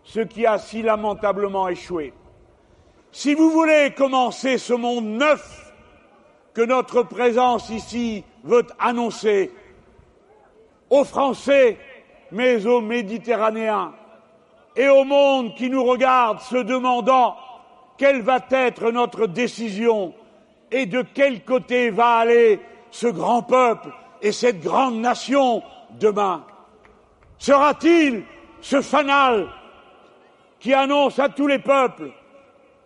ce 0.03 0.21
qui 0.21 0.47
a 0.47 0.59
si 0.59 0.83
lamentablement 0.83 1.69
échoué. 1.69 2.13
Si 3.13 3.35
vous 3.35 3.51
voulez 3.51 3.93
commencer 3.97 4.59
ce 4.59 4.73
monde 4.73 5.05
neuf 5.05 5.73
que 6.55 6.63
notre 6.63 7.03
présence 7.03 7.71
ici 7.71 8.25
veut 8.43 8.67
annoncer 8.79 9.53
aux 10.91 11.05
Français, 11.05 11.79
mais 12.33 12.67
aux 12.67 12.81
Méditerranéens 12.81 13.95
et 14.75 14.89
au 14.89 15.05
monde 15.05 15.55
qui 15.55 15.71
nous 15.71 15.85
regarde 15.85 16.41
se 16.41 16.57
demandant 16.57 17.37
quelle 17.99 18.23
va 18.23 18.41
être 18.51 18.91
notre 18.91 19.27
décision 19.27 20.15
et 20.71 20.87
de 20.87 21.05
quel 21.15 21.45
côté 21.45 21.91
va 21.91 22.17
aller 22.17 22.59
ce 22.91 23.07
grand 23.07 23.43
peuple 23.43 23.91
et 24.23 24.33
cette 24.33 24.61
grande 24.61 25.01
nation 25.01 25.63
demain. 25.99 26.45
Sera-t-il 27.39 28.23
ce 28.61 28.81
fanal 28.81 29.49
qui 30.61 30.73
annonce 30.73 31.19
à 31.19 31.29
tous 31.29 31.49
les 31.49 31.59
peuples 31.59 32.11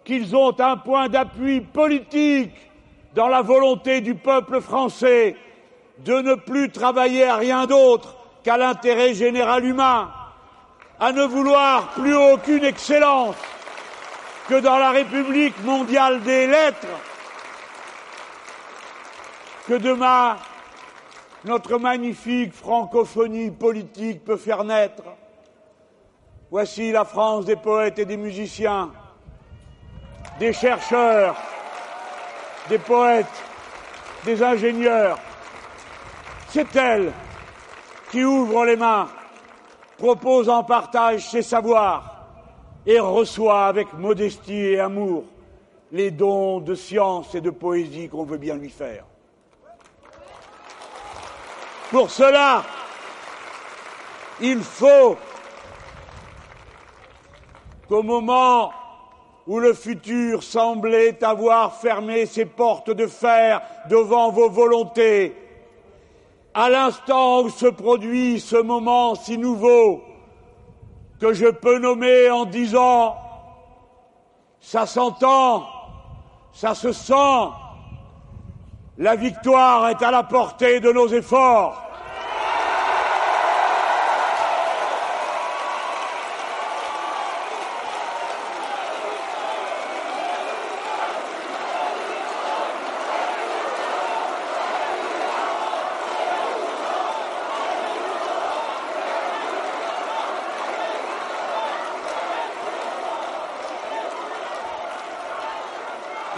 qu'ils 0.02 0.34
ont 0.34 0.58
un 0.58 0.78
point 0.78 1.08
d'appui 1.08 1.60
politique 1.60 2.54
dans 3.14 3.28
la 3.28 3.42
volonté 3.42 4.00
du 4.00 4.14
peuple 4.14 4.60
français 4.60 5.36
de 5.98 6.14
ne 6.14 6.34
plus 6.34 6.70
travailler 6.70 7.24
à 7.24 7.36
rien 7.36 7.66
d'autre 7.66 8.16
qu'à 8.42 8.56
l'intérêt 8.56 9.14
général 9.14 9.64
humain, 9.64 10.10
à 10.98 11.12
ne 11.12 11.24
vouloir 11.24 11.88
plus 11.88 12.14
aucune 12.14 12.64
excellence 12.64 13.36
que 14.48 14.60
dans 14.60 14.78
la 14.78 14.90
République 14.90 15.62
mondiale 15.64 16.22
des 16.22 16.46
lettres, 16.46 16.86
que 19.66 19.74
demain 19.74 20.36
notre 21.46 21.78
magnifique 21.78 22.52
francophonie 22.52 23.52
politique 23.52 24.24
peut 24.24 24.36
faire 24.36 24.64
naître. 24.64 25.04
Voici 26.50 26.90
la 26.90 27.04
France 27.04 27.44
des 27.44 27.54
poètes 27.54 28.00
et 28.00 28.04
des 28.04 28.16
musiciens, 28.16 28.90
des 30.40 30.52
chercheurs, 30.52 31.36
des 32.68 32.78
poètes, 32.78 33.26
des 34.24 34.42
ingénieurs. 34.42 35.18
C'est 36.48 36.74
elle 36.74 37.12
qui 38.10 38.24
ouvre 38.24 38.64
les 38.64 38.76
mains, 38.76 39.08
propose 39.98 40.48
en 40.48 40.64
partage 40.64 41.28
ses 41.28 41.42
savoirs 41.42 42.26
et 42.86 42.98
reçoit 42.98 43.66
avec 43.66 43.92
modestie 43.92 44.66
et 44.66 44.80
amour 44.80 45.24
les 45.92 46.10
dons 46.10 46.58
de 46.58 46.74
science 46.74 47.34
et 47.36 47.40
de 47.40 47.50
poésie 47.50 48.08
qu'on 48.08 48.24
veut 48.24 48.38
bien 48.38 48.56
lui 48.56 48.70
faire. 48.70 49.04
Pour 51.90 52.10
cela, 52.10 52.64
il 54.40 54.60
faut 54.60 55.16
qu'au 57.88 58.02
moment 58.02 58.72
où 59.46 59.60
le 59.60 59.72
futur 59.72 60.42
semblait 60.42 61.22
avoir 61.22 61.76
fermé 61.76 62.26
ses 62.26 62.44
portes 62.44 62.90
de 62.90 63.06
fer 63.06 63.62
devant 63.88 64.32
vos 64.32 64.50
volontés, 64.50 65.36
à 66.52 66.68
l'instant 66.68 67.42
où 67.42 67.50
se 67.50 67.66
produit 67.66 68.40
ce 68.40 68.56
moment 68.56 69.14
si 69.14 69.38
nouveau 69.38 70.02
que 71.20 71.32
je 71.32 71.46
peux 71.46 71.78
nommer 71.78 72.30
en 72.30 72.44
disant 72.44 73.16
ça 74.60 74.84
s'entend, 74.86 75.68
ça 76.52 76.74
se 76.74 76.90
sent, 76.90 77.50
la 78.98 79.14
victoire 79.14 79.90
est 79.90 80.02
à 80.02 80.10
la 80.10 80.22
portée 80.22 80.80
de 80.80 80.90
nos 80.90 81.06
efforts. 81.08 81.82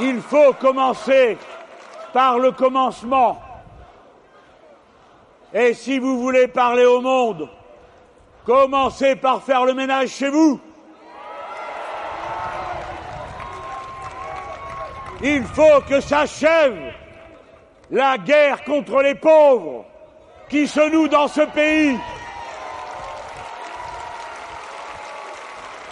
Il 0.00 0.20
faut 0.20 0.52
commencer 0.54 1.38
par 2.18 2.40
le 2.40 2.50
commencement. 2.50 3.40
Et 5.54 5.72
si 5.72 6.00
vous 6.00 6.18
voulez 6.18 6.48
parler 6.48 6.84
au 6.84 7.00
monde, 7.00 7.48
commencez 8.44 9.14
par 9.14 9.40
faire 9.44 9.64
le 9.64 9.72
ménage 9.72 10.08
chez 10.08 10.28
vous. 10.28 10.58
Il 15.22 15.44
faut 15.44 15.80
que 15.88 16.00
s'achève 16.00 16.92
la 17.92 18.18
guerre 18.18 18.64
contre 18.64 19.00
les 19.00 19.14
pauvres 19.14 19.84
qui 20.48 20.66
se 20.66 20.90
noue 20.90 21.06
dans 21.06 21.28
ce 21.28 21.42
pays. 21.42 21.96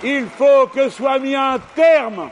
Il 0.03 0.27
faut 0.27 0.67
que 0.75 0.89
soit 0.89 1.21
mis 1.21 1.37
un 1.37 1.61
terme 1.77 2.31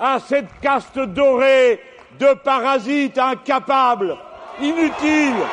à 0.00 0.18
cette 0.20 0.58
caste 0.62 0.98
dorée 0.98 1.82
de 2.18 2.34
parasites 2.36 3.18
incapables, 3.18 4.18
inutiles. 4.60 5.48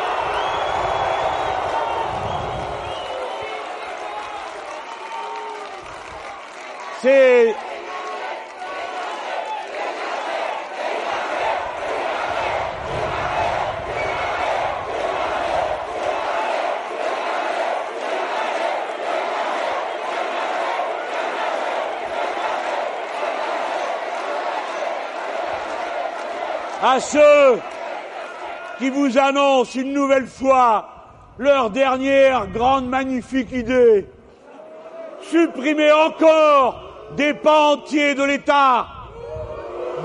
À 26.94 27.00
ceux 27.00 27.60
qui 28.78 28.92
vous 28.92 29.18
annoncent 29.18 29.80
une 29.80 29.94
nouvelle 29.94 30.28
fois 30.28 30.90
leur 31.40 31.72
dernière 31.72 32.46
grande 32.48 32.88
magnifique 32.88 33.52
idée. 33.52 34.06
Supprimer 35.22 35.92
encore 35.92 36.84
des 37.18 37.34
pans 37.34 37.74
entiers 37.74 38.14
de 38.14 38.24
l'État, 38.24 38.86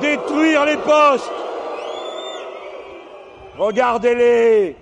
détruire 0.01 0.65
les 0.65 0.79
postes. 0.79 1.31
Regardez-les, 3.59 4.75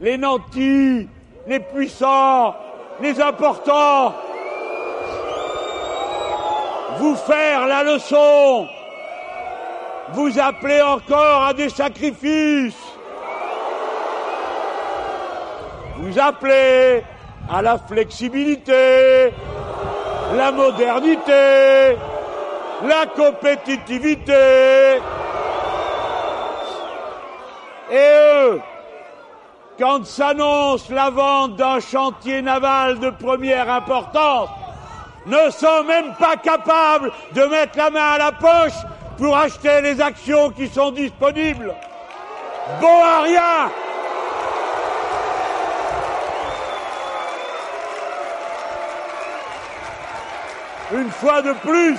les 0.00 0.16
nantis, 0.16 1.06
les 1.46 1.60
puissants, 1.60 2.54
les 3.02 3.20
importants. 3.20 4.14
Vous 6.96 7.16
faire 7.16 7.66
la 7.66 7.82
leçon 7.82 8.68
vous 10.14 10.38
appelez 10.38 10.82
encore 10.82 11.44
à 11.44 11.54
des 11.54 11.68
sacrifices. 11.68 12.74
Vous 15.98 16.18
appelez 16.18 17.02
à 17.50 17.62
la 17.62 17.78
flexibilité, 17.78 19.32
la 20.34 20.52
modernité, 20.52 21.96
la 22.82 23.06
compétitivité. 23.14 24.32
Et 27.90 28.08
eux, 28.40 28.60
quand 29.78 30.04
s'annonce 30.06 30.88
la 30.90 31.10
vente 31.10 31.56
d'un 31.56 31.80
chantier 31.80 32.42
naval 32.42 32.98
de 32.98 33.10
première 33.10 33.70
importance, 33.70 34.48
ne 35.26 35.50
sont 35.50 35.84
même 35.84 36.14
pas 36.18 36.36
capables 36.36 37.12
de 37.34 37.42
mettre 37.44 37.78
la 37.78 37.90
main 37.90 38.12
à 38.14 38.18
la 38.18 38.32
poche 38.32 38.80
pour 39.22 39.36
acheter 39.36 39.80
les 39.82 40.00
actions 40.00 40.50
qui 40.50 40.66
sont 40.66 40.90
disponibles. 40.90 41.72
Bon 42.80 43.04
à 43.04 43.22
rien 43.22 43.70
Une 50.92 51.10
fois 51.10 51.40
de 51.40 51.52
plus, 51.52 51.98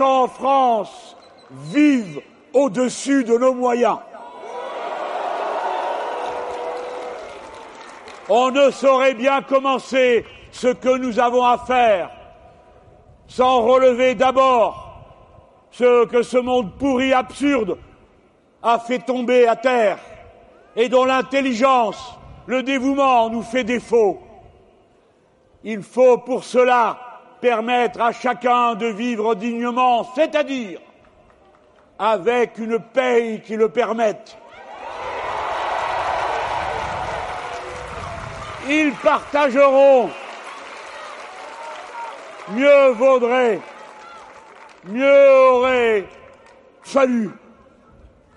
En 0.00 0.28
France 0.28 1.16
vivent 1.50 2.20
au-dessus 2.52 3.24
de 3.24 3.36
nos 3.36 3.54
moyens. 3.54 3.98
On 8.28 8.50
ne 8.50 8.70
saurait 8.70 9.14
bien 9.14 9.42
commencer 9.42 10.24
ce 10.52 10.68
que 10.68 10.98
nous 10.98 11.18
avons 11.18 11.44
à 11.44 11.58
faire 11.58 12.10
sans 13.26 13.62
relever 13.62 14.14
d'abord 14.14 14.88
ce 15.70 16.06
que 16.06 16.22
ce 16.22 16.38
monde 16.38 16.76
pourri 16.78 17.12
absurde 17.12 17.78
a 18.62 18.78
fait 18.78 19.00
tomber 19.00 19.46
à 19.46 19.56
terre 19.56 19.98
et 20.76 20.88
dont 20.88 21.04
l'intelligence, 21.04 22.18
le 22.46 22.62
dévouement 22.62 23.28
nous 23.30 23.42
fait 23.42 23.64
défaut. 23.64 24.20
Il 25.64 25.82
faut 25.82 26.18
pour 26.18 26.44
cela 26.44 26.98
permettre 27.40 28.00
à 28.00 28.12
chacun 28.12 28.74
de 28.74 28.86
vivre 28.86 29.34
dignement, 29.34 30.04
c'est-à-dire 30.14 30.80
avec 31.98 32.58
une 32.58 32.78
paye 32.78 33.40
qui 33.42 33.56
le 33.56 33.68
permette. 33.68 34.36
Ils 38.68 38.92
partageront. 38.92 40.10
Mieux 42.50 42.88
vaudrait, 42.90 43.60
mieux 44.84 45.50
aurait 45.50 46.06
fallu 46.82 47.30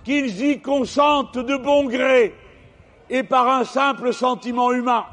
qu'ils 0.04 0.43
y 0.43 0.62
consentent 0.62 1.38
de 1.38 1.56
bon 1.56 1.86
gré 1.86 2.36
et 3.10 3.24
par 3.24 3.47
un 3.47 3.64
simple 3.64 4.14
sentiment 4.14 4.72
humain. 4.72 5.06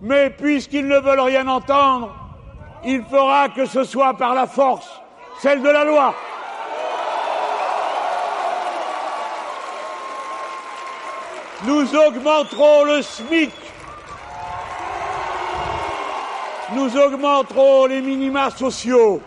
Mais 0.00 0.30
puisqu'ils 0.30 0.86
ne 0.86 0.98
veulent 0.98 1.20
rien 1.20 1.46
entendre, 1.48 2.21
il 2.84 3.04
fera 3.04 3.48
que 3.48 3.66
ce 3.66 3.84
soit 3.84 4.14
par 4.14 4.34
la 4.34 4.46
force, 4.46 5.00
celle 5.40 5.62
de 5.62 5.68
la 5.68 5.84
loi. 5.84 6.14
Nous 11.64 11.94
augmenterons 11.94 12.84
le 12.84 13.02
SMIC. 13.02 13.52
Nous 16.72 16.96
augmenterons 16.96 17.86
les 17.86 18.00
minima 18.00 18.50
sociaux. 18.50 19.20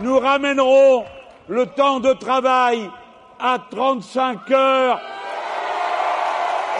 Nous 0.00 0.18
ramènerons 0.18 1.04
le 1.48 1.66
temps 1.66 1.98
de 1.98 2.12
travail 2.12 2.88
à 3.40 3.58
35 3.70 4.50
heures. 4.52 5.00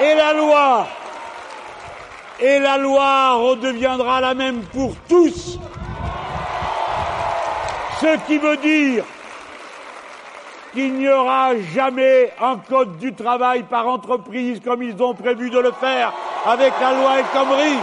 Et 0.00 0.14
la 0.14 0.32
loi 0.34 0.86
et 2.42 2.58
la 2.58 2.76
loi 2.76 3.34
redeviendra 3.34 4.20
la 4.20 4.34
même 4.34 4.62
pour 4.64 4.94
tous. 5.08 5.58
Ce 8.00 8.16
qui 8.26 8.36
veut 8.38 8.56
dire 8.56 9.04
qu'il 10.72 10.94
n'y 10.94 11.08
aura 11.08 11.56
jamais 11.72 12.32
un 12.40 12.56
code 12.56 12.98
du 12.98 13.14
travail 13.14 13.62
par 13.62 13.86
entreprise 13.86 14.60
comme 14.64 14.82
ils 14.82 15.00
ont 15.00 15.14
prévu 15.14 15.50
de 15.50 15.58
le 15.58 15.70
faire 15.70 16.12
avec 16.44 16.72
la 16.80 16.92
loi 16.94 17.18
El 17.20 17.24
Khomri. 17.26 17.76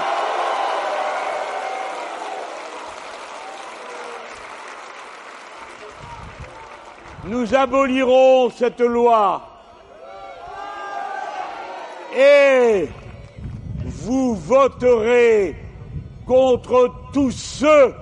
Nous 7.26 7.56
abolirons 7.56 8.50
cette 8.50 8.82
loi 8.82 9.42
et 12.18 12.90
vous 14.10 14.34
voterez 14.34 15.56
contre 16.26 16.92
tous 17.14 17.30
ceux 17.30 17.94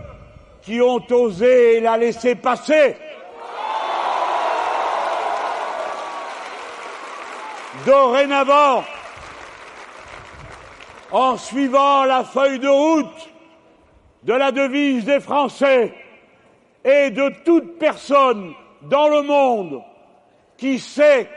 qui 0.62 0.80
ont 0.80 1.06
osé 1.12 1.82
la 1.82 1.98
laisser 1.98 2.34
passer. 2.36 2.96
Dorénavant, 7.86 8.86
en 11.12 11.36
suivant 11.36 12.06
la 12.06 12.24
feuille 12.24 12.60
de 12.60 12.70
route 12.70 13.30
de 14.24 14.34
la 14.34 14.54
devise 14.54 15.04
des 15.04 15.20
Français 15.20 15.94
et 16.86 17.10
de 17.10 17.34
toute 17.44 17.78
personne 17.80 18.54
dans 18.84 19.10
le 19.10 19.24
monde 19.24 19.84
qui 20.58 20.80
sait 20.80 21.30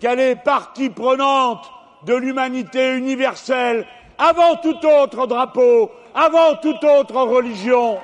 qu'elle 0.00 0.18
est 0.18 0.42
partie 0.42 0.90
prenante 0.90 1.70
de 2.06 2.14
l'humanité 2.14 2.96
universelle 2.96 3.86
avant 4.20 4.56
tout 4.56 4.86
autre 4.86 5.26
drapeau, 5.26 5.90
avant 6.14 6.54
toute 6.56 6.84
autre 6.84 7.16
religion. 7.22 7.98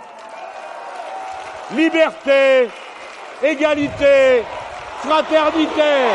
liberté, 1.75 2.69
égalité, 3.43 4.45
fraternité. 5.01 6.07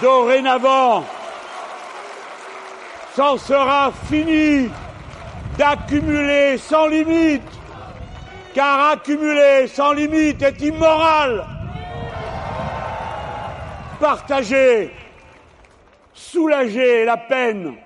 Dorénavant, 0.00 1.04
c'en 3.16 3.36
sera 3.36 3.90
fini 4.08 4.70
d'accumuler 5.58 6.56
sans 6.56 6.86
limite, 6.86 7.42
car 8.58 8.90
accumuler 8.90 9.68
sans 9.68 9.92
limite 9.92 10.42
est 10.42 10.60
immoral. 10.62 11.46
Partager, 14.00 14.90
soulager 16.12 17.04
la 17.04 17.16
peine, 17.18 17.76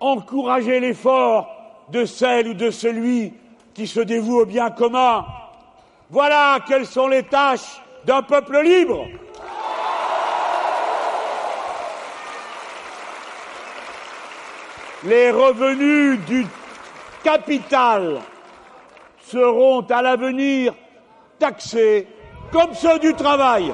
encourager 0.00 0.80
l'effort 0.80 1.46
de 1.90 2.06
celle 2.06 2.48
ou 2.48 2.54
de 2.54 2.70
celui 2.70 3.34
qui 3.74 3.86
se 3.86 4.00
dévoue 4.00 4.40
au 4.40 4.46
bien 4.46 4.70
commun. 4.70 5.26
Voilà 6.08 6.60
quelles 6.66 6.86
sont 6.86 7.08
les 7.08 7.24
tâches 7.24 7.82
d'un 8.06 8.22
peuple 8.22 8.62
libre. 8.62 9.06
Les 15.04 15.30
revenus 15.30 16.18
du 16.24 16.46
capital 17.22 18.22
seront 19.22 19.80
à 19.82 20.02
l'avenir 20.02 20.74
taxés 21.38 22.06
comme 22.50 22.74
ceux 22.74 22.98
du 22.98 23.14
travail. 23.14 23.72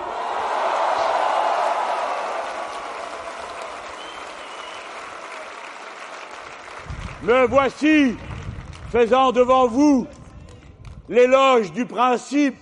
Me 7.23 7.47
voici 7.47 8.17
faisant 8.91 9.33
devant 9.33 9.67
vous 9.67 10.07
l'éloge 11.09 11.73
du 11.73 11.85
principe 11.85 12.57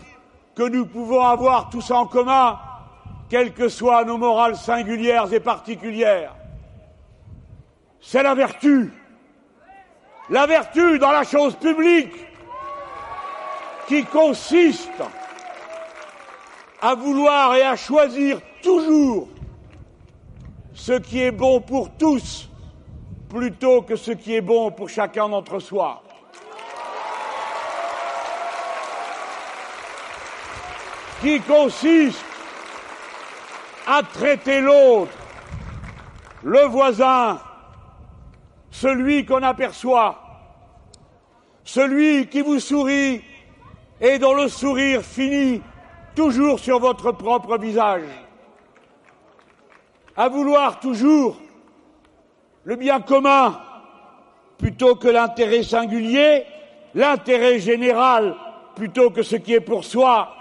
que 0.55 0.63
nous 0.63 0.87
pouvons 0.87 1.21
avoir 1.21 1.69
tous 1.69 1.91
en 1.91 2.07
commun, 2.07 2.59
quelles 3.29 3.53
que 3.53 3.69
soient 3.69 4.05
nos 4.05 4.17
morales 4.17 4.57
singulières 4.57 5.33
et 5.33 5.41
particulières. 5.41 6.35
C'est 8.01 8.23
la 8.23 8.35
vertu. 8.35 8.93
La 10.31 10.47
vertu 10.47 10.99
dans 10.99 11.13
la 11.13 11.25
chose 11.25 11.55
publique 11.57 12.26
qui 13.87 14.05
consiste 14.05 15.03
à 16.81 16.95
vouloir 16.95 17.55
et 17.55 17.63
à 17.63 17.77
choisir 17.77 18.41
toujours 18.63 19.29
ce 20.75 20.93
qui 20.93 21.23
est 21.23 21.31
bon 21.31 21.61
pour 21.61 21.91
tous 21.97 22.49
plutôt 23.29 23.83
que 23.83 23.97
ce 23.97 24.13
qui 24.13 24.35
est 24.35 24.41
bon 24.41 24.71
pour 24.71 24.89
chacun 24.89 25.29
d'entre 25.29 25.59
soi. 25.59 26.03
Qui 31.23 31.41
consiste 31.41 32.25
à 33.87 34.03
traiter 34.03 34.61
l'autre, 34.61 35.13
le 36.43 36.67
voisin, 36.67 37.41
celui 38.71 39.25
qu'on 39.25 39.43
aperçoit, 39.43 40.21
celui 41.65 42.29
qui 42.29 42.43
vous 42.43 42.61
sourit 42.61 43.23
et 44.01 44.19
dont 44.19 44.35
le 44.35 44.49
sourire 44.49 45.03
finit 45.03 45.63
toujours 46.15 46.59
sur 46.59 46.79
votre 46.79 47.13
propre 47.13 47.59
visage, 47.59 48.03
à 50.17 50.29
vouloir 50.29 50.81
toujours 50.81 51.37
le 52.65 52.77
bien 52.77 53.01
commun 53.01 53.61
plutôt 54.59 54.97
que 54.97 55.09
l'intérêt 55.09 55.63
singulier, 55.63 56.45
l'intérêt 56.95 57.59
général 57.59 58.35
plutôt 58.75 59.11
que 59.11 59.23
ce 59.23 59.37
qui 59.37 59.55
est 59.55 59.61
pour 59.61 59.85
soi, 59.85 60.35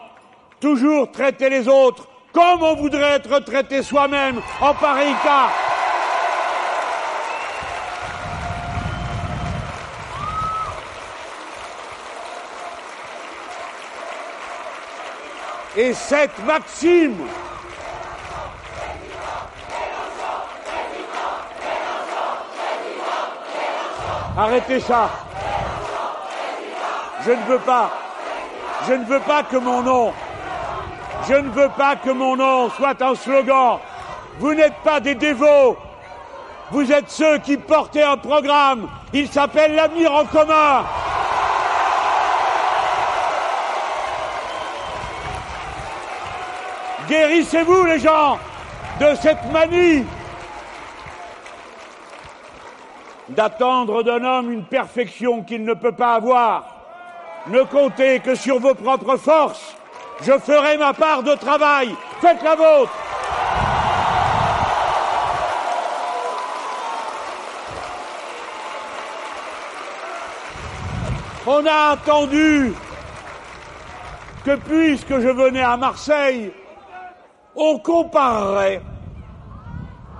toujours 0.60 1.12
traiter 1.12 1.49
les 1.49 1.68
autres 1.68 2.08
comme 2.34 2.64
on 2.64 2.76
voudrait 2.76 3.16
être 3.16 3.39
traité 3.39 3.82
soi-même 3.82 4.41
en 4.60 4.74
pareil 4.74 5.14
cas. 5.24 5.64
Et 15.78 15.93
cette 15.93 16.38
maxime 16.45 17.17
Arrêtez 24.38 24.82
ça. 24.82 25.09
Je 27.26 27.32
ne 27.32 27.43
veux 27.47 27.59
pas. 27.59 27.89
Je 28.88 28.93
ne 28.93 29.05
veux 29.05 29.19
pas 29.21 29.43
que 29.43 29.55
mon 29.57 29.82
nom. 29.82 30.13
Je 31.28 31.36
ne 31.36 31.49
veux 31.49 31.69
pas 31.69 31.95
que 31.95 32.09
mon 32.09 32.36
nom 32.36 32.69
soit 32.69 33.01
un 33.01 33.15
slogan. 33.15 33.80
Vous 34.39 34.53
n'êtes 34.53 34.76
pas 34.84 34.99
des 34.99 35.15
dévots. 35.15 35.78
Vous 36.71 36.91
êtes 36.91 37.09
ceux 37.09 37.38
qui 37.39 37.57
portaient 37.57 38.03
un 38.03 38.17
programme. 38.17 38.88
Il 39.13 39.30
s'appelle 39.30 39.76
l'avenir 39.76 40.13
en 40.13 40.26
commun. 40.26 40.84
Guérissez-vous 47.08 47.86
les 47.86 47.99
gens 47.99 48.39
de 48.99 49.16
cette 49.22 49.51
manie 49.51 50.03
d'attendre 53.30 54.03
d'un 54.03 54.24
homme 54.24 54.51
une 54.51 54.66
perfection 54.66 55.43
qu'il 55.43 55.64
ne 55.64 55.74
peut 55.74 55.91
pas 55.91 56.16
avoir. 56.16 56.64
Ne 57.47 57.64
comptez 57.64 58.20
que 58.20 58.34
sur 58.36 58.60
vos 58.60 58.74
propres 58.74 59.18
forces. 59.18 59.76
Je 60.22 60.32
ferai 60.39 60.78
ma 60.78 60.93
part 60.93 61.22
de 61.24 61.36
travail. 61.36 61.93
Faites 62.22 62.41
la 62.41 62.56
vôtre. 62.56 62.91
On 71.47 71.64
a 71.68 71.91
attendu 71.91 72.74
que 74.43 74.56
puisque 74.56 75.20
je 75.20 75.28
venais 75.28 75.62
à 75.62 75.78
Marseille, 75.78 76.51
on 77.56 77.80
comparerait 77.80 78.82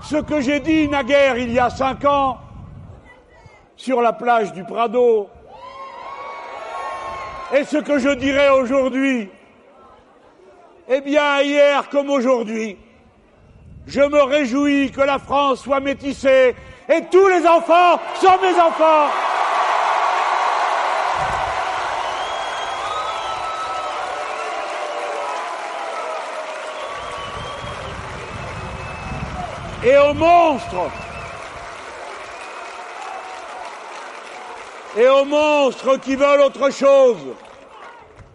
ce 0.02 0.16
que 0.16 0.40
j'ai 0.40 0.60
dit 0.60 0.88
naguère 0.88 1.36
il 1.36 1.52
y 1.52 1.58
a 1.58 1.70
cinq 1.70 2.04
ans 2.04 2.38
sur 3.76 4.00
la 4.00 4.12
plage 4.12 4.52
du 4.52 4.64
Prado. 4.64 5.28
Et 7.54 7.64
ce 7.64 7.76
que 7.78 7.98
je 7.98 8.08
dirais 8.10 8.48
aujourd'hui, 8.48 9.30
eh 10.88 11.00
bien, 11.00 11.40
hier 11.42 11.88
comme 11.90 12.10
aujourd'hui, 12.10 12.76
je 13.86 14.00
me 14.00 14.22
réjouis 14.22 14.90
que 14.90 15.00
la 15.00 15.18
France 15.18 15.62
soit 15.62 15.80
métissée 15.80 16.54
et 16.88 17.02
tous 17.10 17.28
les 17.28 17.46
enfants 17.46 18.00
sont 18.14 18.38
mes 18.42 18.60
enfants. 18.60 19.08
Et 29.86 29.96
aux 29.98 30.14
monstres 30.14 30.90
et 34.96 35.06
aux 35.08 35.24
monstres 35.24 35.96
qui 36.00 36.16
veulent 36.16 36.40
autre 36.40 36.72
chose. 36.72 37.24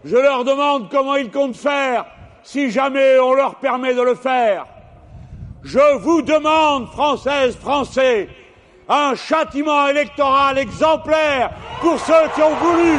Je 0.05 0.15
leur 0.15 0.45
demande 0.45 0.89
comment 0.89 1.15
ils 1.15 1.29
comptent 1.29 1.57
faire 1.57 2.05
si 2.41 2.71
jamais 2.71 3.19
on 3.19 3.33
leur 3.33 3.55
permet 3.55 3.93
de 3.93 4.01
le 4.01 4.15
faire. 4.15 4.65
Je 5.61 5.97
vous 5.97 6.21
demande, 6.21 6.87
Françaises, 6.87 7.57
Français, 7.57 8.29
un 8.87 9.13
châtiment 9.15 9.89
électoral 9.89 10.57
exemplaire 10.57 11.51
pour 11.81 11.99
ceux 11.99 12.29
qui 12.33 12.41
ont 12.43 12.55
voulu 12.55 12.93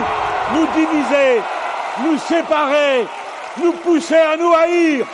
nous 0.54 0.66
diviser, 0.74 1.40
nous 2.04 2.18
séparer, 2.18 3.06
nous 3.62 3.72
pousser 3.72 4.14
à 4.14 4.36
nous 4.36 4.52
haïr, 4.52 5.06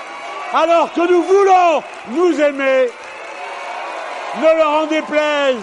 alors 0.53 0.93
que 0.93 1.09
nous 1.09 1.23
voulons 1.23 1.83
nous 2.11 2.41
aimer. 2.41 2.89
Ne 4.37 4.57
leur 4.57 4.83
en 4.83 4.87
déplaise. 4.87 5.57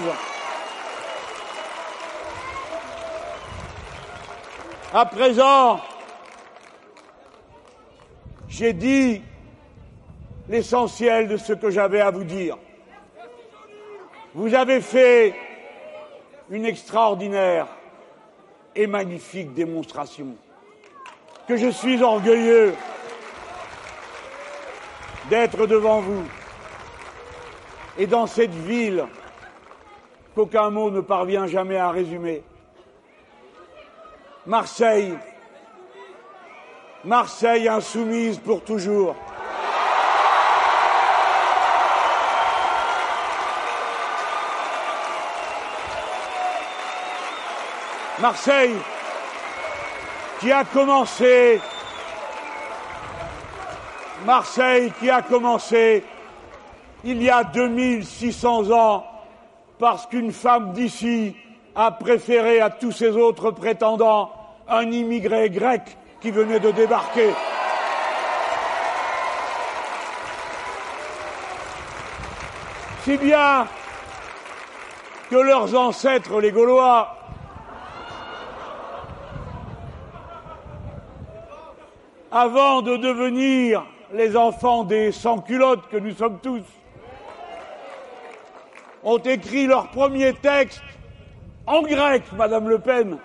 À 4.93 5.05
présent, 5.05 5.80
j'ai 8.47 8.74
dit 8.74 9.22
l'essentiel 10.49 11.28
de 11.28 11.38
ce 11.38 11.53
que 11.53 11.70
j'avais 11.70 12.01
à 12.01 12.11
vous 12.11 12.24
dire. 12.24 12.57
Vous 14.34 14.53
avez 14.53 14.82
fait 14.82 15.36
une 16.49 16.66
extraordinaire 16.66 17.68
et 18.76 18.88
magnifique 18.88 19.53
démonstration 19.53 20.36
que 21.47 21.55
je 21.55 21.70
suis 21.70 22.01
orgueilleux 22.01 22.74
d'être 25.30 25.68
devant 25.68 26.01
vous. 26.01 26.24
Et 27.97 28.07
dans 28.07 28.27
cette 28.27 28.53
ville 28.53 29.05
qu'aucun 30.33 30.69
mot 30.69 30.91
ne 30.91 31.01
parvient 31.01 31.47
jamais 31.47 31.77
à 31.77 31.91
résumer. 31.91 32.43
Marseille, 34.45 35.17
Marseille 37.03 37.67
insoumise 37.67 38.37
pour 38.37 38.63
toujours. 38.63 39.15
Marseille 48.19 48.75
qui 50.39 50.51
a 50.51 50.63
commencé, 50.63 51.59
Marseille 54.25 54.91
qui 54.99 55.09
a 55.09 55.21
commencé 55.21 56.03
il 57.06 57.22
y 57.22 57.30
a 57.30 57.43
2600 57.43 58.72
ans 58.72 59.06
parce 59.78 60.08
qu'une 60.08 60.32
femme 60.32 60.74
d'ici 60.74 61.36
a 61.76 61.91
préféré 61.91 62.60
à 62.60 62.72
tous 62.72 62.91
ses 62.91 63.10
autres 63.10 63.51
prétendants 63.51 64.32
un 64.68 64.89
immigré 64.91 65.51
grec 65.51 65.84
qui 66.20 66.32
venait 66.32 66.60
de 66.60 66.72
débarquer. 66.72 67.30
Si 73.03 73.18
bien 73.18 73.68
que 75.30 75.36
leurs 75.36 75.76
ancêtres, 75.76 76.41
les 76.41 76.51
Gaulois, 76.51 77.16
avant 82.32 82.82
de 82.82 82.97
devenir 82.97 83.86
les 84.12 84.36
enfants 84.36 84.84
des 84.84 85.12
sans-culottes 85.12 85.88
que 85.89 85.97
nous 85.97 86.16
sommes 86.16 86.39
tous, 86.41 86.64
ont 89.06 89.20
écrit 89.20 89.68
leur 89.68 89.89
premier 89.91 90.34
texte 90.34 90.82
en 91.68 91.82
grec, 91.84 92.24
Madame 92.36 92.68
Le 92.68 92.80
Pen. 92.80 93.18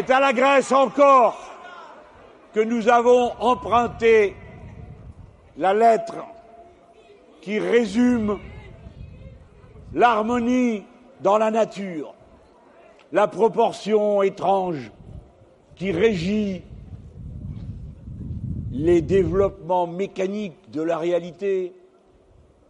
C'est 0.00 0.14
à 0.14 0.20
la 0.20 0.32
Grèce 0.32 0.72
encore 0.72 1.38
que 2.54 2.60
nous 2.60 2.88
avons 2.88 3.32
emprunté 3.38 4.34
la 5.58 5.74
lettre 5.74 6.24
qui 7.42 7.58
résume 7.58 8.38
l'harmonie 9.92 10.84
dans 11.20 11.36
la 11.36 11.50
nature, 11.50 12.14
la 13.12 13.28
proportion 13.28 14.22
étrange 14.22 14.90
qui 15.76 15.92
régit 15.92 16.62
les 18.72 19.02
développements 19.02 19.86
mécaniques 19.86 20.70
de 20.70 20.80
la 20.80 20.96
réalité 20.96 21.74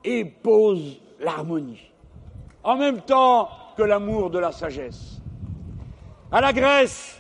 et 0.02 0.24
pose 0.24 1.00
l'harmonie, 1.20 1.92
en 2.64 2.76
même 2.76 3.02
temps 3.02 3.50
que 3.76 3.84
l'amour 3.84 4.30
de 4.30 4.40
la 4.40 4.50
sagesse. 4.50 5.20
À 6.32 6.40
la 6.40 6.52
Grèce 6.52 7.19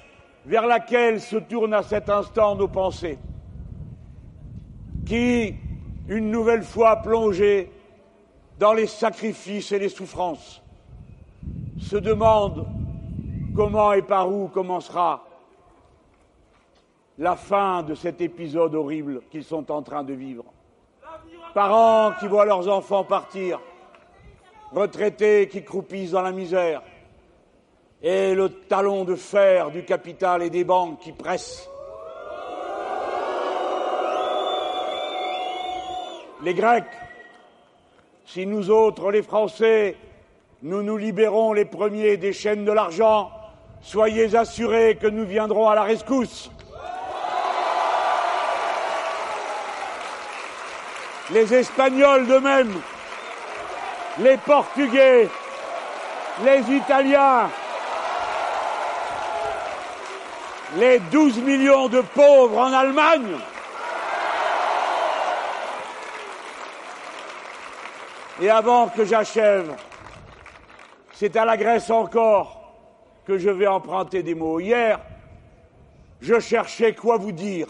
vers 0.50 0.66
laquelle 0.66 1.20
se 1.20 1.36
tournent 1.36 1.74
à 1.74 1.84
cet 1.84 2.10
instant 2.10 2.56
nos 2.56 2.66
pensées, 2.66 3.18
qui, 5.06 5.54
une 6.08 6.32
nouvelle 6.32 6.64
fois 6.64 6.96
plongée 6.96 7.70
dans 8.58 8.72
les 8.72 8.88
sacrifices 8.88 9.70
et 9.70 9.78
les 9.78 9.88
souffrances, 9.88 10.60
se 11.78 11.96
demande 11.96 12.66
comment 13.54 13.92
et 13.92 14.02
par 14.02 14.28
où 14.28 14.48
commencera 14.48 15.24
la 17.16 17.36
fin 17.36 17.84
de 17.84 17.94
cet 17.94 18.20
épisode 18.20 18.74
horrible 18.74 19.22
qu'ils 19.30 19.44
sont 19.44 19.70
en 19.70 19.82
train 19.82 20.02
de 20.02 20.14
vivre. 20.14 20.46
Parents 21.54 22.10
qui 22.18 22.26
voient 22.26 22.44
leurs 22.44 22.66
enfants 22.66 23.04
partir, 23.04 23.60
retraités 24.72 25.46
qui 25.46 25.62
croupissent 25.62 26.10
dans 26.10 26.22
la 26.22 26.32
misère, 26.32 26.82
et 28.02 28.34
le 28.34 28.48
talon 28.48 29.04
de 29.04 29.14
fer 29.14 29.70
du 29.70 29.84
capital 29.84 30.42
et 30.42 30.50
des 30.50 30.64
banques 30.64 31.00
qui 31.00 31.12
pressent. 31.12 31.68
Les 36.42 36.54
Grecs, 36.54 36.84
si 38.24 38.46
nous 38.46 38.70
autres, 38.70 39.10
les 39.10 39.22
Français, 39.22 39.96
nous 40.62 40.82
nous 40.82 40.96
libérons 40.96 41.52
les 41.52 41.66
premiers 41.66 42.16
des 42.16 42.32
chaînes 42.32 42.64
de 42.64 42.72
l'argent, 42.72 43.30
soyez 43.82 44.34
assurés 44.34 44.96
que 44.96 45.06
nous 45.06 45.26
viendrons 45.26 45.68
à 45.68 45.74
la 45.74 45.82
rescousse. 45.82 46.50
Les 51.32 51.54
Espagnols 51.54 52.26
de 52.26 52.38
même, 52.38 52.72
les 54.18 54.38
Portugais, 54.38 55.28
les 56.42 56.74
Italiens, 56.74 57.50
les 60.76 60.98
12 60.98 61.38
millions 61.42 61.88
de 61.88 62.00
pauvres 62.00 62.58
en 62.58 62.72
Allemagne. 62.72 63.36
Et 68.40 68.48
avant 68.48 68.88
que 68.88 69.04
j'achève, 69.04 69.76
c'est 71.12 71.36
à 71.36 71.44
la 71.44 71.56
Grèce 71.56 71.90
encore 71.90 72.74
que 73.26 73.36
je 73.36 73.50
vais 73.50 73.66
emprunter 73.66 74.22
des 74.22 74.34
mots. 74.34 74.60
Hier, 74.60 74.98
je 76.20 76.38
cherchais 76.40 76.94
quoi 76.94 77.18
vous 77.18 77.32
dire 77.32 77.68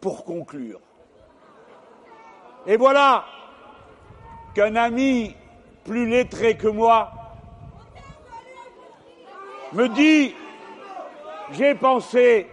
pour 0.00 0.24
conclure. 0.24 0.80
Et 2.66 2.76
voilà 2.76 3.24
qu'un 4.54 4.76
ami 4.76 5.34
plus 5.84 6.06
lettré 6.06 6.56
que 6.56 6.68
moi 6.68 7.10
me 9.72 9.88
dit 9.88 10.34
j'ai 11.52 11.74
pensé 11.74 12.48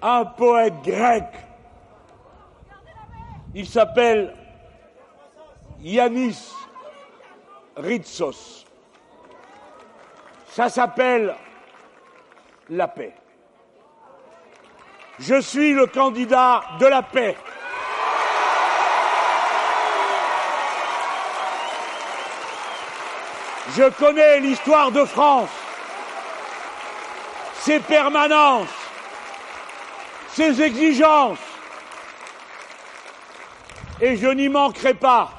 à 0.00 0.18
un 0.18 0.24
poète 0.24 0.74
grec. 0.82 1.24
Il 3.54 3.66
s'appelle 3.66 4.34
Yanis 5.80 6.52
Ritsos. 7.76 8.66
Ça 10.48 10.68
s'appelle 10.68 11.34
la 12.70 12.88
paix. 12.88 13.14
Je 15.18 15.40
suis 15.40 15.72
le 15.72 15.86
candidat 15.86 16.62
de 16.80 16.86
la 16.86 17.02
paix. 17.02 17.36
Je 23.76 23.88
connais 23.98 24.40
l'histoire 24.40 24.90
de 24.90 25.04
France 25.04 25.61
ses 27.64 27.78
permanences, 27.78 28.74
ses 30.28 30.60
exigences. 30.60 31.38
Et 34.00 34.16
je 34.16 34.26
n'y 34.26 34.48
manquerai 34.48 34.94
pas. 34.94 35.30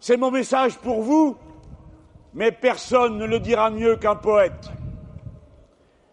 C'est 0.00 0.16
mon 0.16 0.30
message 0.30 0.78
pour 0.78 1.02
vous, 1.02 1.36
mais 2.32 2.52
personne 2.52 3.18
ne 3.18 3.26
le 3.26 3.38
dira 3.38 3.68
mieux 3.68 3.96
qu'un 3.96 4.14
poète. 4.14 4.70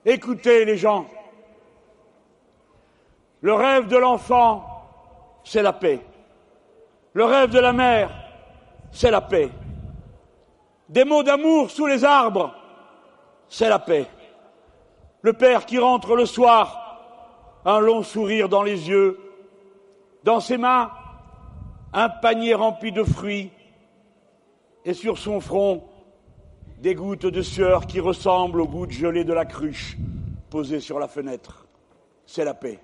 Écoutez 0.04 0.66
les 0.66 0.76
gens. 0.76 1.06
Le 3.40 3.54
rêve 3.54 3.88
de 3.88 3.96
l'enfant, 3.96 4.66
c'est 5.46 5.62
la 5.62 5.72
paix. 5.72 6.02
Le 7.14 7.24
rêve 7.24 7.50
de 7.50 7.60
la 7.60 7.72
mère, 7.72 8.12
c'est 8.92 9.12
la 9.12 9.22
paix. 9.22 9.50
Des 10.90 11.06
mots 11.06 11.24
d'amour 11.24 11.72
sous 11.72 11.86
les 11.86 12.04
arbres, 12.04 12.54
c'est 13.50 13.70
la 13.70 13.80
paix. 13.80 14.08
Le 15.22 15.34
père 15.34 15.66
qui 15.66 15.80
rentre 15.80 16.16
le 16.16 16.26
soir, 16.26 17.62
un 17.66 17.80
long 17.80 18.04
sourire 18.04 18.50
dans 18.50 18.64
les 18.64 18.90
yeux, 18.90 19.20
dans 20.24 20.40
ses 20.40 20.58
mains, 20.58 20.92
un 21.94 22.10
panier 22.10 22.54
rempli 22.54 22.92
de 22.92 23.04
fruits, 23.04 23.52
et 24.84 24.94
sur 24.94 25.18
son 25.18 25.40
front, 25.40 25.84
des 26.80 26.94
gouttes 26.94 27.26
de 27.26 27.42
sueur 27.42 27.88
qui 27.88 28.00
ressemblent 28.00 28.62
aux 28.62 28.68
gouttes 28.68 28.92
gelées 28.92 29.24
de 29.24 29.34
la 29.34 29.46
cruche 29.46 29.98
posées 30.50 30.80
sur 30.80 31.00
la 31.00 31.08
fenêtre. 31.08 31.66
C'est 32.26 32.46
la 32.46 32.54
paix. 32.54 32.80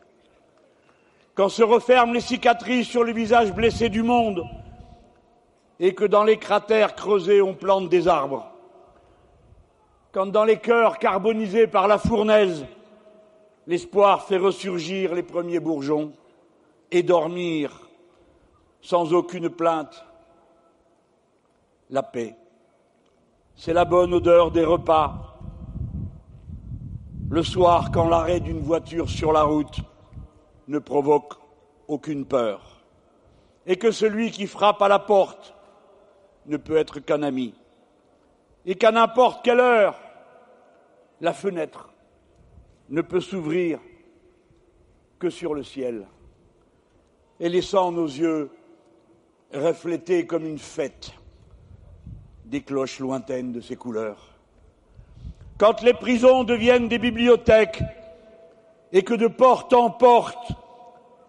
Quand 1.36 1.50
se 1.50 1.64
referment 1.64 2.14
les 2.14 2.22
cicatrices 2.22 2.88
sur 2.88 3.04
le 3.04 3.14
visage 3.14 3.54
blessé 3.54 3.90
du 3.90 4.04
monde, 4.04 4.44
et 5.80 5.96
que 5.96 6.06
dans 6.06 6.24
les 6.24 6.38
cratères 6.38 6.96
creusés 6.96 7.42
on 7.42 7.56
plante 7.56 7.90
des 7.90 8.08
arbres. 8.08 8.51
Quand 10.12 10.26
dans 10.26 10.44
les 10.44 10.60
cœurs 10.60 11.00
carbonisés 11.00 11.68
par 11.68 11.88
la 11.88 11.98
fournaise, 11.98 12.66
l'espoir 13.66 14.24
fait 14.24 14.38
ressurgir 14.38 15.16
les 15.16 15.24
premiers 15.24 15.60
bourgeons 15.60 16.12
et 16.92 17.02
dormir 17.02 17.90
sans 18.82 19.14
aucune 19.14 19.50
plainte. 19.50 20.04
La 21.90 22.04
paix, 22.04 22.36
c'est 23.56 23.74
la 23.74 23.86
bonne 23.86 24.14
odeur 24.14 24.52
des 24.52 24.66
repas. 24.66 25.38
Le 27.30 27.44
soir, 27.44 27.92
quand 27.92 28.10
l'arrêt 28.10 28.42
d'une 28.42 28.60
voiture 28.60 29.10
sur 29.10 29.32
la 29.32 29.44
route 29.44 29.80
ne 30.68 30.80
provoque 30.80 31.36
aucune 31.88 32.26
peur, 32.26 32.82
et 33.66 33.78
que 33.78 33.92
celui 33.92 34.32
qui 34.32 34.48
frappe 34.48 34.82
à 34.82 34.90
la 34.90 35.00
porte 35.00 35.54
ne 36.48 36.58
peut 36.58 36.76
être 36.76 37.00
qu'un 37.00 37.24
ami, 37.24 37.54
et 38.66 38.76
qu'à 38.76 38.92
n'importe 38.92 39.44
quelle 39.44 39.60
heure, 39.60 40.00
la 41.20 41.34
fenêtre 41.34 41.90
ne 42.90 43.02
peut 43.02 43.22
s'ouvrir 43.22 43.80
que 45.20 45.30
sur 45.30 45.54
le 45.54 45.64
ciel, 45.64 46.08
et 47.40 47.50
laissant 47.50 47.92
nos 47.92 48.08
yeux 48.08 48.52
refléter 49.54 50.26
comme 50.26 50.46
une 50.46 50.60
fête 50.60 51.12
des 52.46 52.62
cloches 52.62 53.00
lointaines 53.00 53.52
de 53.52 53.62
ses 53.62 53.76
couleurs. 53.76 54.30
Quand 55.58 55.82
les 55.84 55.94
prisons 55.94 56.44
deviennent 56.44 56.88
des 56.88 57.00
bibliothèques 57.00 57.84
et 58.92 59.04
que 59.04 59.14
de 59.14 59.28
porte 59.28 59.74
en 59.74 59.90
porte 59.90 60.52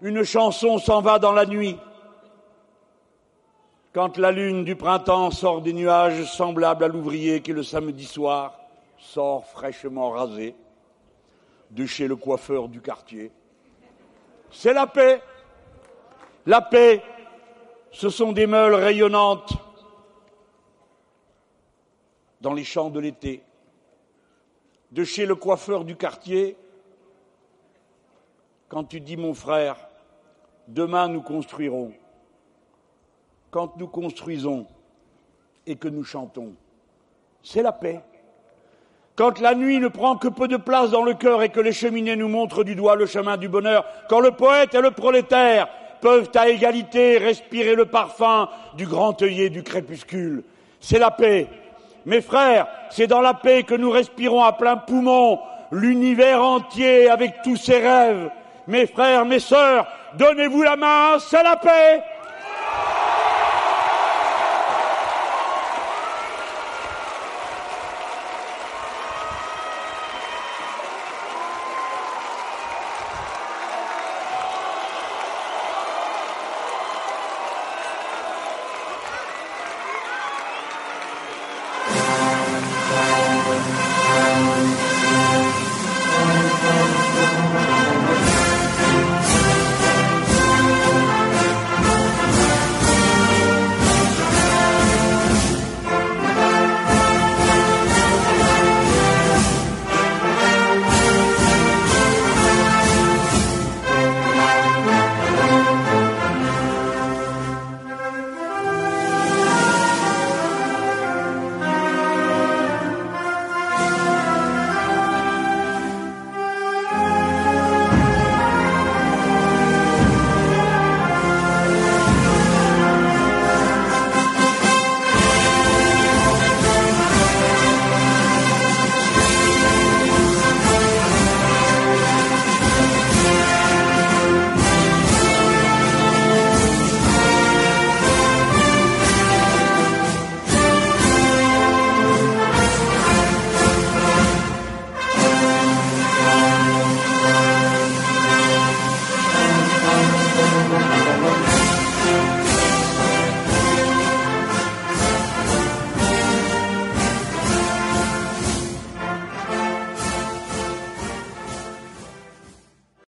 une 0.00 0.24
chanson 0.24 0.78
s'en 0.78 1.00
va 1.00 1.18
dans 1.18 1.32
la 1.32 1.46
nuit, 1.46 1.76
quand 3.92 4.16
la 4.16 4.32
lune 4.32 4.64
du 4.64 4.74
printemps 4.74 5.30
sort 5.30 5.60
des 5.60 5.72
nuages 5.72 6.24
semblables 6.24 6.84
à 6.84 6.88
l'ouvrier 6.88 7.42
qui 7.42 7.52
le 7.52 7.62
samedi 7.62 8.06
soir 8.06 8.58
sort 8.98 9.46
fraîchement 9.46 10.10
rasé 10.10 10.54
de 11.70 11.84
chez 11.84 12.08
le 12.08 12.16
coiffeur 12.16 12.68
du 12.68 12.80
quartier. 12.80 13.30
C'est 14.50 14.72
la 14.72 14.86
paix. 14.86 15.22
La 16.46 16.60
paix, 16.60 17.02
ce 17.90 18.08
sont 18.08 18.32
des 18.32 18.46
meules 18.46 18.74
rayonnantes 18.74 19.52
dans 22.40 22.52
les 22.52 22.64
champs 22.64 22.90
de 22.90 23.00
l'été. 23.00 23.42
De 24.90 25.04
chez 25.04 25.24
le 25.24 25.34
coiffeur 25.34 25.84
du 25.84 25.96
quartier, 25.96 26.56
quand 28.68 28.84
tu 28.84 29.00
dis 29.00 29.16
mon 29.16 29.34
frère, 29.34 29.76
demain 30.68 31.08
nous 31.08 31.22
construirons, 31.22 31.92
quand 33.52 33.76
nous 33.76 33.86
construisons 33.86 34.66
et 35.66 35.76
que 35.76 35.86
nous 35.86 36.02
chantons, 36.02 36.54
c'est 37.42 37.62
la 37.62 37.70
paix. 37.70 38.00
Quand 39.14 39.40
la 39.40 39.54
nuit 39.54 39.78
ne 39.78 39.88
prend 39.88 40.16
que 40.16 40.28
peu 40.28 40.48
de 40.48 40.56
place 40.56 40.90
dans 40.90 41.04
le 41.04 41.12
cœur 41.12 41.42
et 41.42 41.50
que 41.50 41.60
les 41.60 41.72
cheminées 41.72 42.16
nous 42.16 42.28
montrent 42.28 42.64
du 42.64 42.74
doigt 42.74 42.96
le 42.96 43.04
chemin 43.04 43.36
du 43.36 43.48
bonheur, 43.48 43.84
quand 44.08 44.20
le 44.20 44.30
poète 44.30 44.74
et 44.74 44.80
le 44.80 44.90
prolétaire 44.90 45.68
peuvent 46.00 46.30
à 46.34 46.48
égalité 46.48 47.18
respirer 47.18 47.74
le 47.74 47.84
parfum 47.84 48.48
du 48.74 48.86
grand 48.86 49.20
œillet 49.20 49.50
du 49.50 49.62
crépuscule, 49.62 50.42
c'est 50.80 50.98
la 50.98 51.10
paix. 51.10 51.46
Mes 52.06 52.22
frères, 52.22 52.66
c'est 52.88 53.06
dans 53.06 53.20
la 53.20 53.34
paix 53.34 53.64
que 53.64 53.74
nous 53.74 53.90
respirons 53.90 54.42
à 54.42 54.54
plein 54.54 54.78
poumon 54.78 55.38
l'univers 55.70 56.42
entier 56.42 57.10
avec 57.10 57.42
tous 57.44 57.56
ses 57.56 57.78
rêves. 57.78 58.30
Mes 58.66 58.86
frères, 58.86 59.26
mes 59.26 59.40
sœurs, 59.40 59.86
donnez-vous 60.16 60.62
la 60.62 60.76
main, 60.76 61.18
c'est 61.18 61.42
la 61.42 61.56
paix. 61.56 62.02